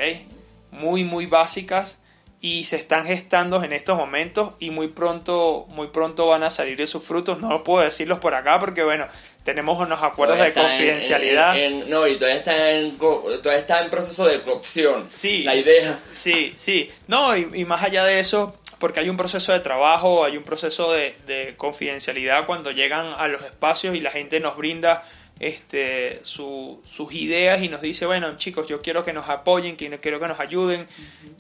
[0.72, 2.00] Muy, muy básicas
[2.40, 6.80] y se están gestando en estos momentos y muy pronto, muy pronto van a salir
[6.82, 7.40] esos frutos.
[7.40, 9.08] No puedo decirlos por acá porque, bueno,
[9.44, 11.56] tenemos unos acuerdos de confidencialidad.
[11.88, 15.10] no, y todavía está, en, todavía está en proceso de cocción.
[15.10, 15.44] Sí.
[15.44, 16.00] La idea.
[16.14, 16.92] Sí, sí.
[17.08, 20.92] No, y, más allá de eso, porque hay un proceso de trabajo, hay un proceso
[20.92, 25.04] de, de confidencialidad cuando llegan a los espacios y la gente nos brinda
[25.40, 30.28] este, sus ideas y nos dice, bueno chicos, yo quiero que nos apoyen, quiero que
[30.28, 30.88] nos ayuden,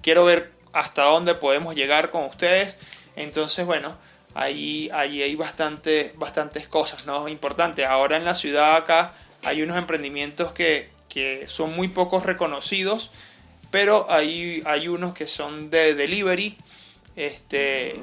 [0.02, 2.80] quiero ver hasta dónde podemos llegar con ustedes.
[3.16, 3.96] Entonces, bueno,
[4.36, 7.28] ahí, ahí hay bastante, bastantes cosas ¿no?
[7.28, 7.84] importantes.
[7.86, 9.14] Ahora en la ciudad acá
[9.44, 10.96] hay unos emprendimientos que,
[11.48, 13.10] son muy pocos reconocidos,
[13.72, 16.56] pero hay, hay unos que son de delivery.
[17.16, 17.96] Este,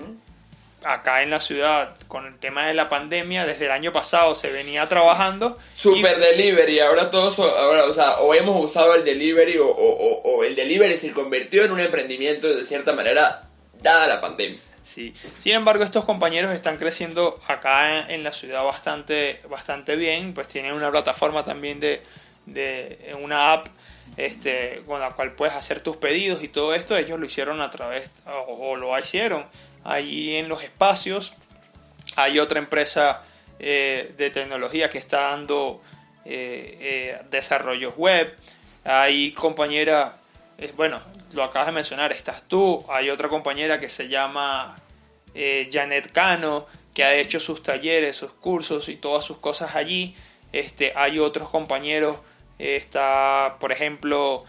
[0.84, 4.50] acá en la ciudad con el tema de la pandemia, desde el año pasado se
[4.50, 5.58] venía trabajando.
[5.72, 10.54] Super delivery, ahora todos, ahora, o sea, o hemos usado el delivery o, o, el
[10.54, 13.48] delivery se convirtió en un emprendimiento de cierta manera
[13.82, 14.58] dada la pandemia.
[14.84, 15.14] Sí.
[15.38, 20.74] Sin embargo, estos compañeros están creciendo acá en la ciudad bastante, bastante bien, pues tienen
[20.74, 22.02] una plataforma también de,
[22.46, 23.68] de una app
[24.16, 27.70] este, con la cual puedes hacer tus pedidos y todo esto, ellos lo hicieron a
[27.70, 29.44] través, o lo hicieron
[29.84, 31.34] Ahí en los espacios
[32.16, 33.22] hay otra empresa
[33.58, 35.82] eh, de tecnología que está dando
[36.24, 38.34] eh, eh, desarrollos web.
[38.84, 40.16] Hay compañera,
[40.76, 41.00] bueno,
[41.32, 42.84] lo acabas de mencionar, estás tú.
[42.88, 44.76] Hay otra compañera que se llama
[45.34, 50.14] Janet Cano, que ha hecho sus talleres, sus cursos y todas sus cosas allí.
[50.52, 52.18] Este, hay otros compañeros,
[52.58, 54.44] está, por ejemplo,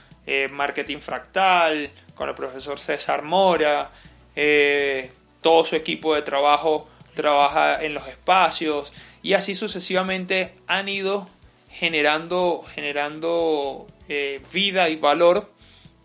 [0.51, 3.91] Marketing Fractal, con el profesor César Mora
[5.45, 11.29] todo su equipo de trabajo trabaja en los espacios y así sucesivamente han ido
[11.69, 15.47] generando, generando eh, vida y valor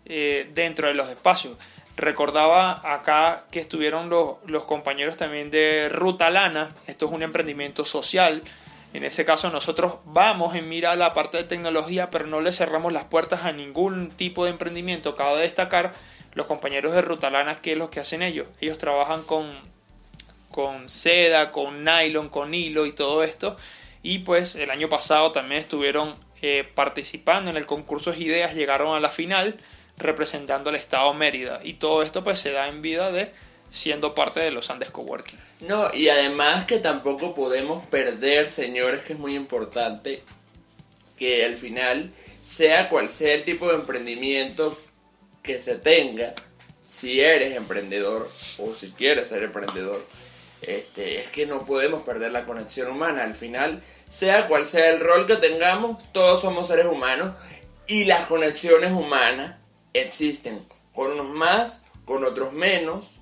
[0.05, 1.57] eh, dentro de los espacios.
[1.97, 7.83] Recordaba acá que estuvieron los, los compañeros también de Ruta Lana, esto es un emprendimiento
[7.83, 8.43] social.
[8.93, 12.51] En ese caso nosotros vamos en mira a la parte de tecnología, pero no le
[12.51, 15.15] cerramos las puertas a ningún tipo de emprendimiento.
[15.15, 15.93] Cabe destacar
[16.33, 18.47] los compañeros de Ruta Lana, ¿qué es lo que hacen ellos?
[18.61, 19.59] Ellos trabajan con,
[20.49, 23.57] con seda, con nylon, con hilo y todo esto.
[24.03, 28.95] Y pues el año pasado también estuvieron eh, participando en el concurso de ideas, llegaron
[28.95, 29.57] a la final
[29.97, 31.59] representando al Estado Mérida.
[31.63, 33.31] Y todo esto pues se da en vida de
[33.69, 35.39] siendo parte de los Andes Coworking.
[35.61, 40.23] No, y además que tampoco podemos perder, señores, que es muy importante,
[41.17, 42.11] que al final,
[42.43, 44.77] sea cual sea el tipo de emprendimiento
[45.43, 46.33] que se tenga,
[46.85, 50.05] si eres emprendedor o si quieres ser emprendedor,
[50.61, 53.23] este, es que no podemos perder la conexión humana.
[53.23, 57.33] Al final, sea cual sea el rol que tengamos, todos somos seres humanos
[57.87, 59.57] y las conexiones humanas
[59.93, 63.15] existen, con unos más, con otros menos,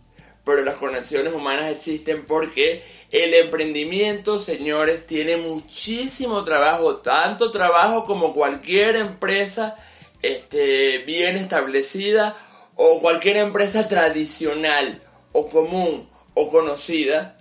[0.43, 8.33] pero las conexiones humanas existen porque el emprendimiento, señores, tiene muchísimo trabajo, tanto trabajo como
[8.33, 9.77] cualquier empresa
[10.21, 12.35] este, bien establecida
[12.75, 15.01] o cualquier empresa tradicional
[15.31, 17.37] o común o conocida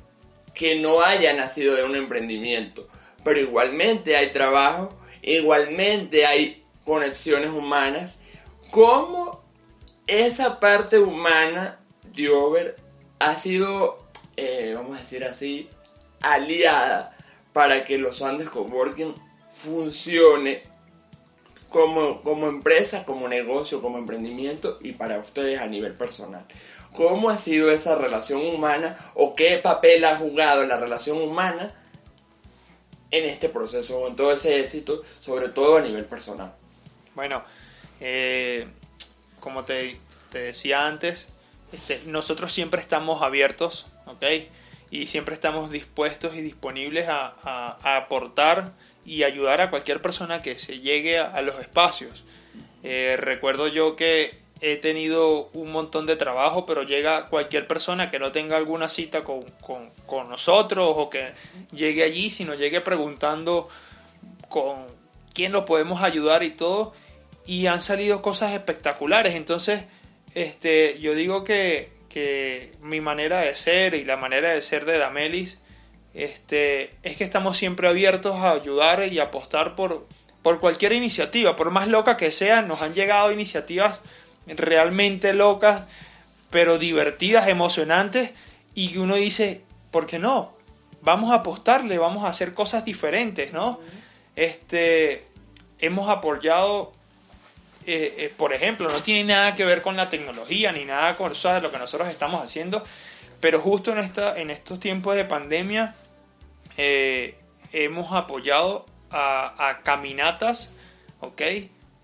[0.55, 2.89] que no haya nacido de un emprendimiento.
[3.25, 8.19] Pero igualmente hay trabajo, igualmente hay conexiones humanas
[8.71, 9.43] cómo
[10.07, 11.79] esa parte humana
[12.15, 12.77] de Over
[13.19, 13.99] ha sido,
[14.37, 15.69] eh, vamos a decir así,
[16.21, 17.17] aliada
[17.53, 19.15] para que los Andes Coworking
[19.51, 20.63] funcione
[21.69, 26.47] como, como empresa, como negocio, como emprendimiento y para ustedes a nivel personal.
[26.93, 31.75] ¿Cómo ha sido esa relación humana o qué papel ha jugado la relación humana
[33.11, 36.55] en este proceso, en todo ese éxito, sobre todo a nivel personal?
[37.15, 37.43] Bueno,
[38.01, 38.67] eh,
[39.41, 39.99] como te,
[40.33, 41.29] decía antes,
[41.73, 44.25] este, nosotros siempre estamos abiertos, ¿ok?
[44.91, 48.73] Y siempre estamos dispuestos y disponibles a, aportar
[49.09, 52.25] y ayudar a cualquier persona que se llegue a, los espacios.
[52.83, 58.19] Eh, recuerdo yo que he tenido un montón de trabajo, pero llega cualquier persona que
[58.19, 59.47] no tenga alguna cita con,
[60.05, 61.33] con nosotros o que
[61.73, 63.71] llegue allí, sino llegue preguntando
[64.51, 64.87] con
[65.33, 66.93] quién lo podemos ayudar y todo
[67.47, 69.35] y han salido cosas espectaculares.
[69.37, 69.85] Entonces,
[70.35, 74.99] este, yo digo que, que mi manera de ser y la manera de ser de
[74.99, 75.61] Damelis
[76.19, 80.07] este, es que estamos siempre abiertos a ayudar y apostar por,
[80.43, 84.03] por cualquier iniciativa, por más loca que sea, nos han llegado iniciativas
[84.47, 85.85] realmente locas,
[86.51, 88.33] pero divertidas, emocionantes,
[88.75, 90.53] y uno dice, ¿por qué no?
[91.03, 93.79] Vamos a apostarle, vamos a hacer cosas diferentes, ¿no?
[94.35, 95.25] Este,
[95.79, 96.93] hemos apoyado
[97.87, 101.33] eh, eh, por ejemplo, no tiene nada que ver con la tecnología ni nada con
[101.33, 102.85] eso lo que nosotros estamos haciendo,
[103.41, 105.95] pero justo en, esta, en estos tiempos de pandemia
[106.79, 107.37] eh,
[107.73, 110.75] hemos apoyado a, caminatas,
[111.21, 111.43] ¿ok?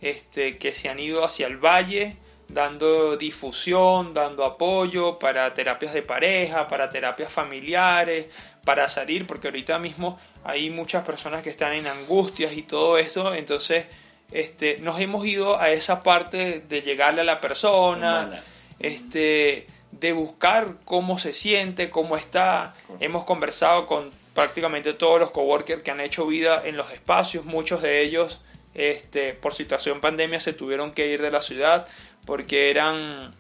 [0.01, 2.17] Este, que se han ido hacia el valle,
[2.49, 8.27] dando difusión, dando apoyo para terapias de pareja, para terapias familiares,
[8.65, 13.35] para salir, porque ahorita mismo hay muchas personas que están en angustias y todo eso,
[13.35, 13.87] entonces
[14.33, 18.43] este, nos hemos ido a esa parte de llegarle a la persona,
[18.81, 22.75] este, de buscar cómo se siente, cómo está.
[23.01, 27.83] Hemos conversado con prácticamente todos los coworkers que han hecho vida en los espacios, muchos
[27.83, 28.41] de ellos
[28.75, 31.87] este, por situación pandemia se tuvieron que ir de la ciudad
[32.27, 33.35] porque eran,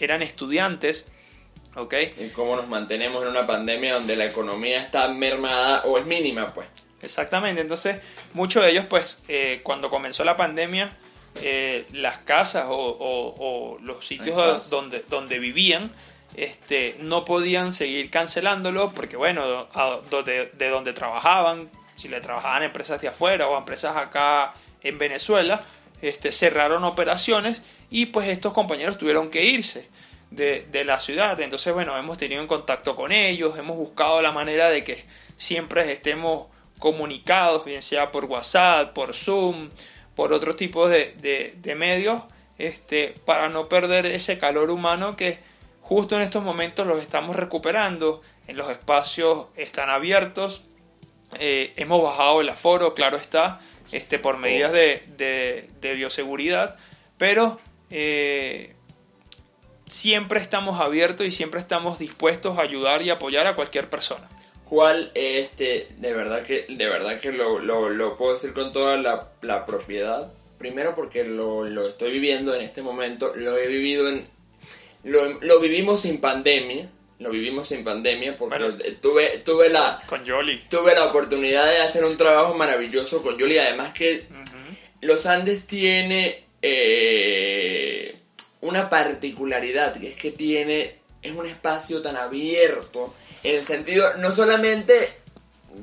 [0.00, 1.06] eran estudiantes.
[1.76, 2.14] ¿okay?
[2.18, 6.48] ¿Y cómo nos mantenemos en una pandemia donde la economía está mermada o es mínima?
[6.54, 6.66] pues
[7.02, 8.00] Exactamente, entonces
[8.32, 10.96] muchos de ellos pues eh, cuando comenzó la pandemia
[11.42, 15.92] eh, las casas o, los sitios donde, donde vivían
[16.34, 19.66] este, no podían seguir cancelándolo porque bueno,
[20.24, 25.64] de, donde trabajaban, si le trabajaban empresas de afuera o empresas acá en Venezuela,
[26.02, 29.88] este, cerraron operaciones y pues estos compañeros tuvieron que irse
[30.30, 31.40] de, la ciudad.
[31.40, 35.04] Entonces bueno, hemos tenido en contacto con ellos, hemos buscado la manera de que
[35.36, 36.46] siempre estemos
[36.78, 39.70] comunicados, bien sea por WhatsApp, por Zoom,
[40.14, 42.22] por otro tipo de, medios,
[42.58, 45.38] este, para no perder ese calor humano que
[45.88, 50.64] justo en estos momentos los estamos recuperando, en los espacios están abiertos,
[51.38, 53.60] eh, hemos bajado el aforo, claro está,
[53.90, 56.76] este, por medidas de, bioseguridad,
[57.16, 57.58] pero
[57.88, 58.74] eh,
[59.86, 64.28] siempre estamos abiertos y siempre estamos dispuestos a ayudar y apoyar a cualquier persona.
[64.66, 68.98] cual este de verdad que de verdad que lo, lo, lo puedo decir con toda
[68.98, 74.06] la, la propiedad primero porque lo, lo, estoy viviendo en este momento lo he vivido
[74.10, 74.26] en
[75.04, 76.88] lo, lo vivimos sin pandemia
[77.18, 78.76] lo vivimos sin pandemia porque Bueno.
[79.02, 80.64] tuve tuve la Con Jolly.
[80.70, 84.26] tuve la oportunidad de hacer un trabajo maravilloso con Yuli además que
[85.00, 88.16] los Andes tiene eh,
[88.60, 94.32] una particularidad, que es que tiene, es un espacio tan abierto, en el sentido, no
[94.34, 95.10] solamente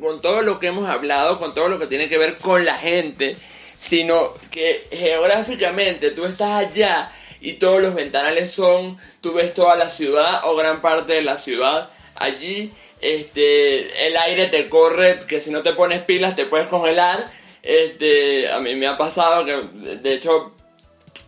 [0.01, 2.75] con todo lo que hemos hablado, con todo lo que tiene que ver con la
[2.75, 3.37] gente,
[3.77, 7.11] sino que geográficamente tú estás allá
[7.45, 11.37] y todos los ventanales son, tú ves toda la ciudad o gran parte de la
[11.37, 12.71] ciudad allí,
[13.01, 17.31] este, el aire te corre, que si no te pones pilas te puedes congelar,
[17.61, 19.53] este, a mí me ha pasado que,
[19.97, 20.53] de hecho,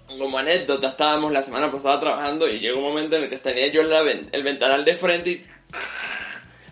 [0.08, 3.68] como anécdota, estábamos la semana pasada trabajando y llegó un momento en el que tenía
[3.68, 5.46] yo el ventanal de frente y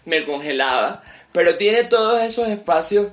[0.05, 1.03] me congelaba.
[1.31, 3.07] Pero tiene todos esos espacios,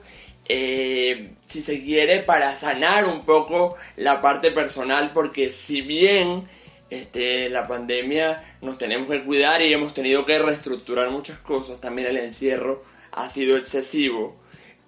[0.48, 6.48] eh, si se quiere, para sanar un poco la parte personal, porque si bien
[6.88, 12.08] este, la pandemia nos tenemos que cuidar y hemos tenido que reestructurar muchas cosas, también
[12.08, 12.82] el encierro
[13.12, 14.36] ha sido excesivo.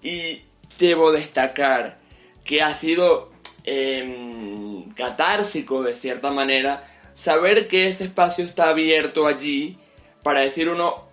[0.03, 0.43] Y
[0.79, 1.99] debo destacar
[2.45, 3.31] que ha sido
[3.65, 9.79] em, catársico de cierta manera saber que ese espacio está abierto allí
[10.23, 11.05] para decir uno,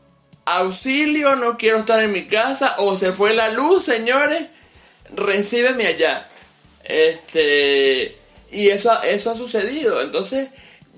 [0.45, 4.47] auxilio, no quiero estar en mi casa o se fue la luz, señores,
[5.15, 6.27] recíbeme allá.
[6.83, 8.17] Este,
[8.51, 10.01] y eso, eso ha sucedido.
[10.01, 10.49] Entonces,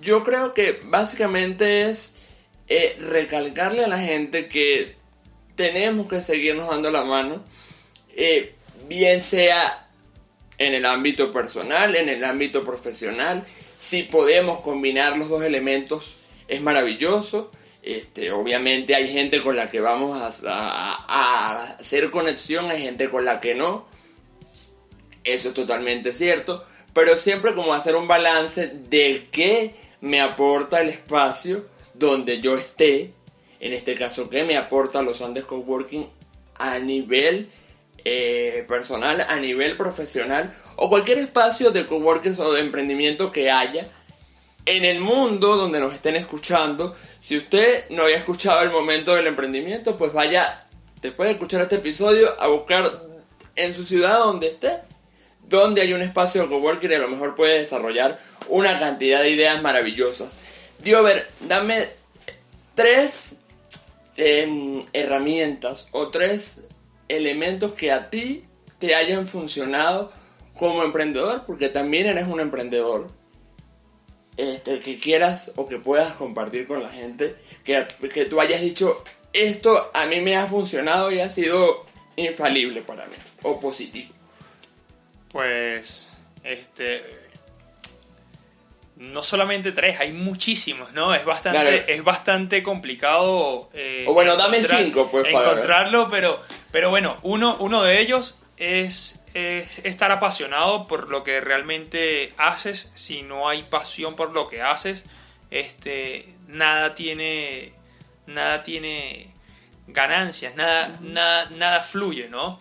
[0.02, 2.16] yo creo que básicamente es
[2.68, 4.96] eh, recalcarle a la gente que
[5.56, 7.44] tenemos que seguirnos dando la mano,
[8.16, 8.56] eh,
[8.88, 9.88] bien sea
[10.58, 13.44] en el ámbito personal, en el ámbito profesional.
[13.78, 17.52] Si podemos combinar los dos elementos, es maravilloso.
[17.82, 23.10] Este, obviamente hay gente con la que vamos a, a- a hacer conexión, hay gente
[23.10, 23.88] con la que no.
[25.24, 26.64] Eso es totalmente cierto.
[26.94, 33.12] Pero siempre como hacer un balance de qué me aporta el espacio donde yo esté.
[33.60, 36.08] En este caso, qué me aporta los Andes Coworking
[36.56, 37.50] a nivel
[38.06, 40.54] eh, personal, a nivel profesional.
[40.76, 43.88] O cualquier espacio de coworking o de emprendimiento que haya
[44.66, 46.96] en el mundo donde nos estén escuchando.
[47.20, 50.68] Si usted no había escuchado el momento del emprendimiento, pues vaya,
[51.02, 52.92] después de escuchar este episodio, a buscar
[53.56, 54.80] en su ciudad donde esté,
[55.58, 59.30] donde hay un espacio de coworking y a lo mejor puede desarrollar una cantidad de
[59.30, 60.38] ideas maravillosas.
[60.80, 61.90] Diover, dame
[62.76, 63.36] tres
[64.18, 66.62] em, herramientas o tres
[67.08, 68.44] elementos que a ti
[68.80, 70.12] te hayan funcionado
[70.58, 73.10] como emprendedor, porque también eres un emprendedor
[74.38, 79.04] este, que quieras o que puedas compartir con la gente, que, que tú hayas dicho,
[79.32, 81.86] esto a mí me ha funcionado y ha sido
[82.16, 84.14] infalible para mí, o positivo.
[85.34, 86.14] Pues,
[86.46, 87.04] este.
[88.96, 91.14] No solamente tres, hay muchísimos, ¿no?
[91.16, 91.76] Es bastante, Claro.
[91.88, 93.70] es bastante complicado.
[93.74, 95.50] eh, O bueno, dame cinco, pues, para.
[95.50, 96.40] Encontrarlo, pero,
[96.72, 102.92] pero bueno, uno, uno de ellos es, es estar apasionado por lo que realmente haces.
[102.96, 105.04] Si no hay pasión por lo que haces,
[105.50, 107.74] este, nada tiene,
[108.28, 109.34] nada tiene
[109.88, 112.60] ganancias, nada, nada, nada fluye, ¿no?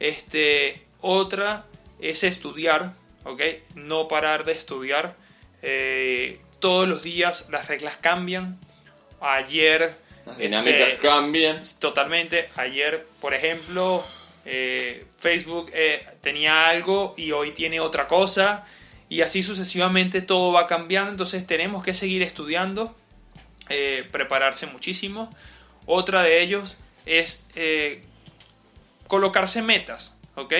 [0.00, 1.64] Este, otra
[2.00, 2.92] es estudiar,
[3.24, 3.42] ¿ok?
[3.74, 5.16] No parar de estudiar.
[5.62, 8.58] Eh, todos los días las reglas cambian.
[9.20, 9.94] Ayer...
[10.26, 11.62] Las dinámicas este, cambian.
[11.80, 12.48] Totalmente.
[12.56, 14.04] Ayer, por ejemplo,
[14.44, 18.66] eh, Facebook eh, tenía algo y hoy tiene otra cosa.
[19.08, 21.10] Y así sucesivamente todo va cambiando.
[21.10, 22.94] Entonces tenemos que seguir estudiando,
[24.12, 25.30] prepararse muchísimo.
[25.86, 26.76] Otra de ellos
[27.06, 27.48] es
[29.06, 30.52] colocarse metas, ¿ok?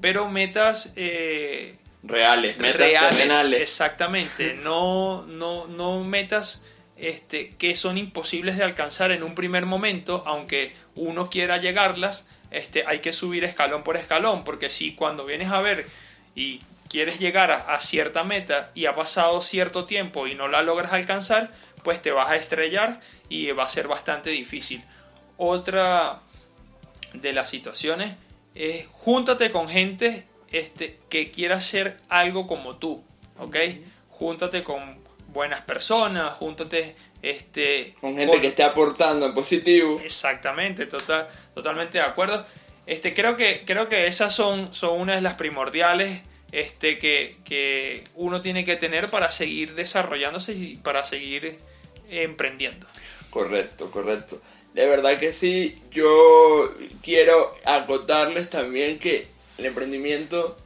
[0.00, 3.60] Pero metas eh, Reales, metas reales, terrenales.
[3.60, 6.64] exactamente, no, no, no metas
[6.96, 12.84] este, que son imposibles de alcanzar en un primer momento, aunque uno quiera llegarlas, este,
[12.86, 15.86] hay que subir escalón por escalón, porque si cuando vienes a ver
[16.34, 20.62] y quieres llegar a, a cierta meta y ha pasado cierto tiempo y no la
[20.62, 21.50] logras alcanzar,
[21.84, 24.82] pues te vas a estrellar y va a ser bastante difícil.
[25.36, 26.20] Otra
[27.12, 28.14] de las situaciones
[28.54, 33.04] es júntate con gente este, que quiera hacer algo como tú,
[33.38, 33.56] ¿ok?
[34.08, 34.98] Júntate con
[35.28, 40.00] buenas personas, júntate este, Con gente que esté aportando en positivo.
[40.04, 42.44] Exactamente, total, totalmente de acuerdo.
[42.86, 48.04] Este, creo que, creo que esas son, son una de las primordiales este, que, que
[48.14, 51.58] uno tiene que tener para seguir desarrollándose y para seguir
[52.08, 52.86] emprendiendo.
[53.30, 54.40] Correcto, correcto.
[54.74, 60.56] De verdad que sí, yo quiero acotarles también que el emprendimiento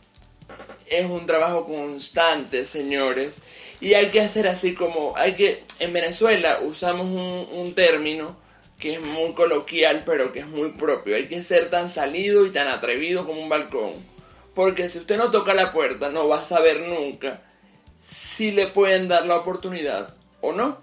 [0.87, 3.37] es un trabajo constante, señores.
[3.81, 8.37] Y hay que hacer así como, hay que, en Venezuela usamos un, un término
[8.79, 11.17] que es muy coloquial, pero que es muy propio.
[11.17, 13.93] Hay que ser tan salido y tan atrevido como un balcón.
[14.55, 17.43] Porque si usted no toca la puerta, no va a saber nunca
[17.99, 20.79] si le pueden dar la oportunidad o no.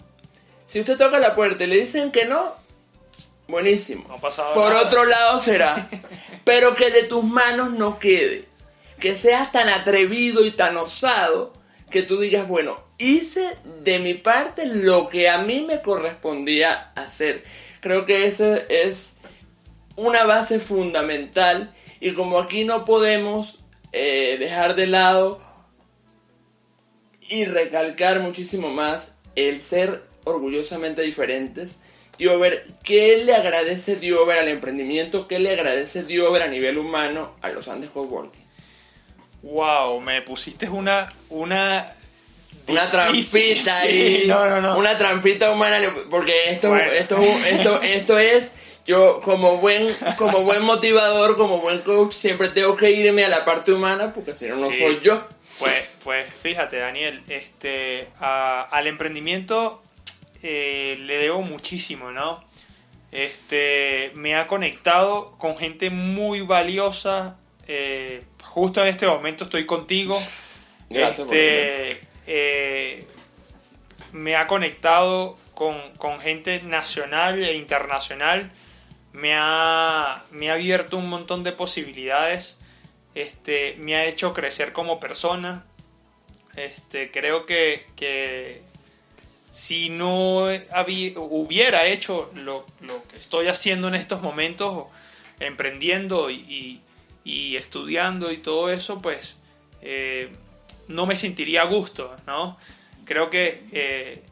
[0.66, 2.56] Si usted toca la puerta y le dicen que no,
[3.52, 4.06] buenísimo.
[4.54, 5.90] Por otro lado será.
[6.44, 8.46] pero que de tus manos no quede.
[9.00, 11.54] Que seas tan atrevido y tan osado
[11.90, 17.44] que tú digas, bueno, hice de mi parte lo que a mí me correspondía hacer.
[17.82, 19.14] Creo que esa es
[19.96, 23.60] una base fundamental y como aquí no podemos
[23.92, 25.42] eh, dejar de lado
[27.28, 31.78] y recalcar muchísimo más el ser orgullosamente diferentes,
[32.18, 35.28] Diover, ¿qué le agradece Diover al emprendimiento?
[35.28, 38.42] ¿Qué le agradece Diover a nivel humano a los Andes Coworking?
[39.42, 41.96] Wow, me pusiste una una
[42.68, 44.24] una trampita ahí.
[44.28, 44.78] no, no, no.
[44.78, 45.78] Una trampita humana.
[46.10, 48.52] Porque esto, esto, esto, esto es.
[48.86, 53.46] Yo, como buen, como buen motivador, como buen coach, siempre tengo que irme a la
[53.46, 55.24] parte humana porque si no, no soy yo.
[55.60, 59.84] Pues, pues fíjate, Daniel, este, al emprendimiento
[60.44, 62.44] eh, le debo muchísimo, ¿no?
[63.12, 67.38] Este, me ha conectado con gente muy valiosa.
[67.68, 70.22] Eh, justo en este momento estoy contigo.
[70.90, 73.06] Gracias este, eh,
[74.14, 78.52] me ha conectado con, gente nacional e internacional,
[79.14, 82.60] me ha, me ha abierto un montón de posibilidades,
[83.14, 85.66] este, me ha hecho crecer como persona.
[86.56, 88.62] Este, creo que, que
[89.52, 92.66] si no hubiera hecho lo,
[93.10, 94.86] que estoy haciendo en estos momentos,
[95.40, 96.82] emprendiendo y,
[97.26, 99.36] estudiando y todo eso, pues
[99.82, 100.30] eh,
[100.88, 102.58] no me sentiría a gusto, ¿no?
[103.06, 104.24] Creo que eh,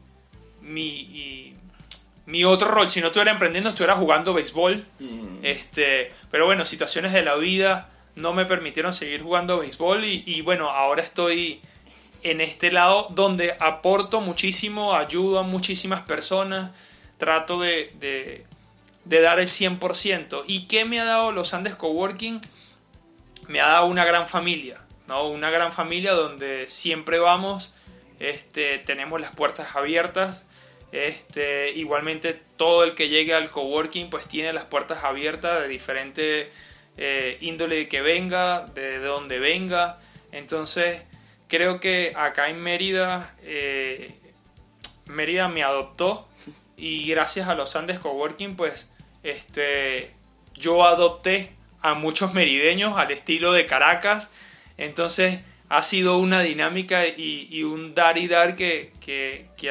[0.62, 1.54] mi,
[2.30, 4.86] mi otro rol, si no estuviera emprendiendo, estuviera jugando béisbol.
[5.00, 5.38] Mm.
[5.42, 10.70] Este, pero bueno, situaciones de la vida no me permitieron seguir jugando béisbol y, bueno,
[10.70, 11.60] ahora estoy
[12.24, 16.72] en este lado donde aporto muchísimo, ayudo a muchísimas personas,
[17.18, 20.44] trato de, de, dar el 100%.
[20.48, 22.42] ¿Y qué me ha dado los Andes Coworking?
[23.48, 24.82] Me ha dado una gran familia.
[25.18, 27.74] Una gran familia donde siempre vamos,
[28.20, 30.44] este, tenemos las puertas abiertas.
[30.92, 36.52] Este, igualmente todo el que llegue al coworking pues tiene las puertas abiertas de diferente
[36.98, 40.00] eh, índole que venga, de, donde venga.
[40.32, 41.04] Entonces
[41.50, 44.14] creo que acá en Mérida, eh,
[45.08, 46.30] Mérida me adoptó
[46.78, 48.88] y gracias a los Andes Coworking pues
[49.24, 50.14] este,
[50.54, 54.30] yo adopté a muchos merideños al estilo de Caracas
[54.78, 58.91] entonces ha sido una dinámica y, un dar y dar que,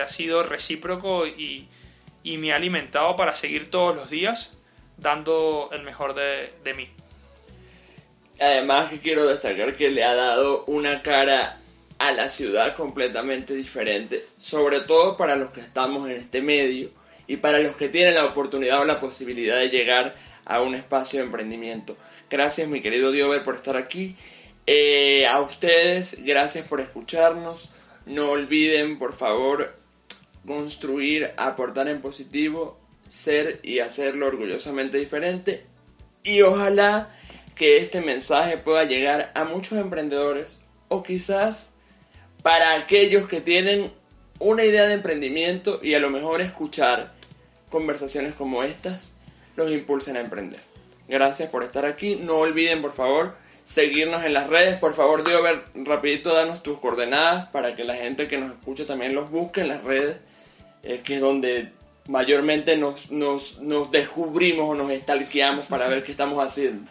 [0.00, 1.68] ha sido recíproco y,
[2.24, 4.52] me ha alimentado para seguir todos los días
[4.98, 6.90] dando el mejor de, de mí.
[8.38, 11.58] Además que quiero destacar que le ha dado una cara
[11.98, 16.90] a la ciudad completamente diferente, sobre todo para los que estamos en este medio
[17.26, 21.20] y para los que tienen la oportunidad o la posibilidad de llegar a un espacio
[21.20, 21.96] de emprendimiento.
[22.30, 24.16] Gracias mi querido Diover por estar aquí
[24.66, 27.70] eh, a ustedes, gracias por escucharnos.
[28.04, 29.74] No olviden, por favor,
[30.46, 32.78] construir, aportar en positivo,
[33.08, 35.64] ser y hacerlo orgullosamente diferente.
[36.22, 37.08] Y ojalá
[37.54, 41.70] que este mensaje pueda llegar a muchos emprendedores o quizás
[42.48, 43.92] para aquellos que tienen
[44.38, 47.12] una idea de emprendimiento y a lo mejor escuchar
[47.68, 49.12] conversaciones como estas
[49.54, 50.58] los impulsen a emprender.
[51.08, 52.16] Gracias por estar aquí.
[52.16, 53.34] No olviden, por favor,
[53.64, 54.78] seguirnos en las redes.
[54.78, 59.14] Por favor, ver rapidito danos tus coordenadas para que la gente que nos escucha también
[59.14, 60.16] los busque en las redes,
[60.84, 61.68] eh, que es donde
[62.06, 66.90] mayormente nos, nos, nos descubrimos o nos estalqueamos para ver qué estamos haciendo.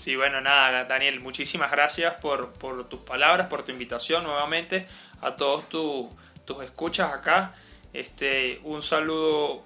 [0.00, 4.86] Sí, bueno, nada, Daniel, muchísimas gracias por, por tus palabras, por tu invitación nuevamente
[5.20, 7.54] a todos tus escuchas acá.
[7.92, 9.62] Este, un saludo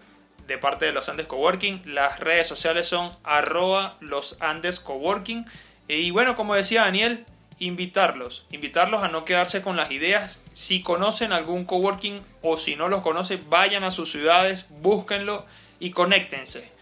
[0.49, 1.83] de parte de los Andes Coworking.
[1.85, 5.47] Las redes sociales son arroba los Andes Coworking.
[5.87, 7.25] Y bueno, como decía Daniel,
[7.61, 10.43] invitarlos, invitarlos a no quedarse con las ideas.
[10.53, 15.47] Si conocen algún coworking o si no los conocen, vayan a sus ciudades, búsquenlo
[15.79, 16.73] y conéctense.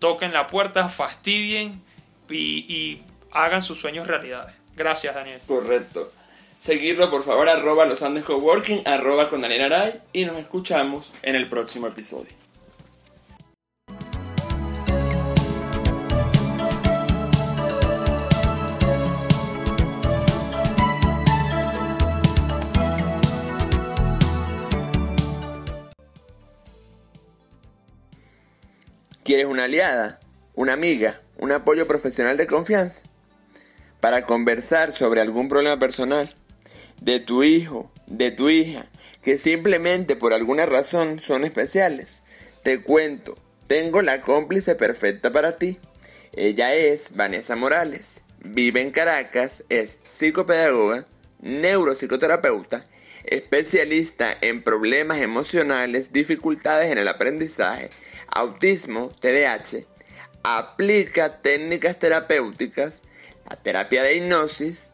[0.00, 1.82] Toquen la puerta, fastidien
[2.30, 3.02] y,
[3.32, 4.54] hagan sus sueños realidades.
[4.76, 5.40] Gracias, Daniel.
[5.46, 6.10] Correcto.
[6.60, 11.36] Seguirlo, por favor, arroba los Andes Coworking, arroba con Daniel Aray, y nos escuchamos en
[11.36, 12.40] el próximo episodio.
[29.30, 30.18] ¿Quieres una aliada?
[30.54, 31.20] ¿Una amiga?
[31.40, 33.02] Un apoyo profesional de confianza?
[34.00, 36.34] Para conversar sobre algún problema personal
[37.00, 38.86] de tu hijo, de tu hija,
[39.22, 42.22] que simplemente por alguna razón son especiales.
[42.62, 43.36] Te cuento,
[43.66, 45.78] tengo la cómplice perfecta para ti.
[46.32, 51.06] Ella es Vanessa Morales, vive en Caracas, es psicopedagoga,
[51.40, 52.84] neuropsicoterapeuta,
[53.24, 57.90] especialista en problemas emocionales, dificultades en el aprendizaje,
[58.28, 59.84] autismo, TDAH,
[60.42, 63.02] aplica técnicas terapéuticas,
[63.48, 64.92] la terapia de hipnosis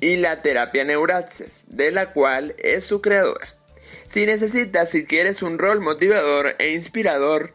[0.00, 3.54] y la terapia neuraxes, de la cual es su creadora.
[4.06, 7.52] Si necesitas, si quieres un rol motivador e inspirador,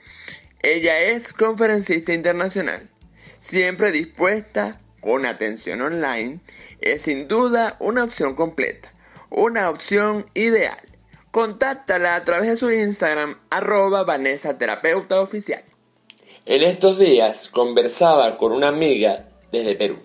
[0.61, 2.89] ella es conferencista internacional,
[3.39, 6.39] siempre dispuesta, con atención online,
[6.81, 8.93] es sin duda una opción completa,
[9.29, 10.79] una opción ideal.
[11.29, 15.61] Contáctala a través de su Instagram, arroba Vanessa Terapeuta Oficial.
[16.48, 19.98] En estos días conversaba con una amiga desde Perú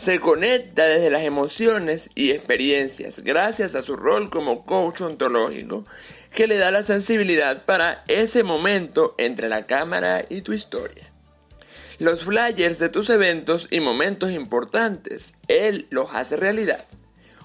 [0.03, 5.85] Se conecta desde las emociones y experiencias gracias a su rol como coach ontológico
[6.33, 11.09] que le da la sensibilidad para ese momento entre la cámara y tu historia.
[11.99, 16.83] Los flyers de tus eventos y momentos importantes, él los hace realidad.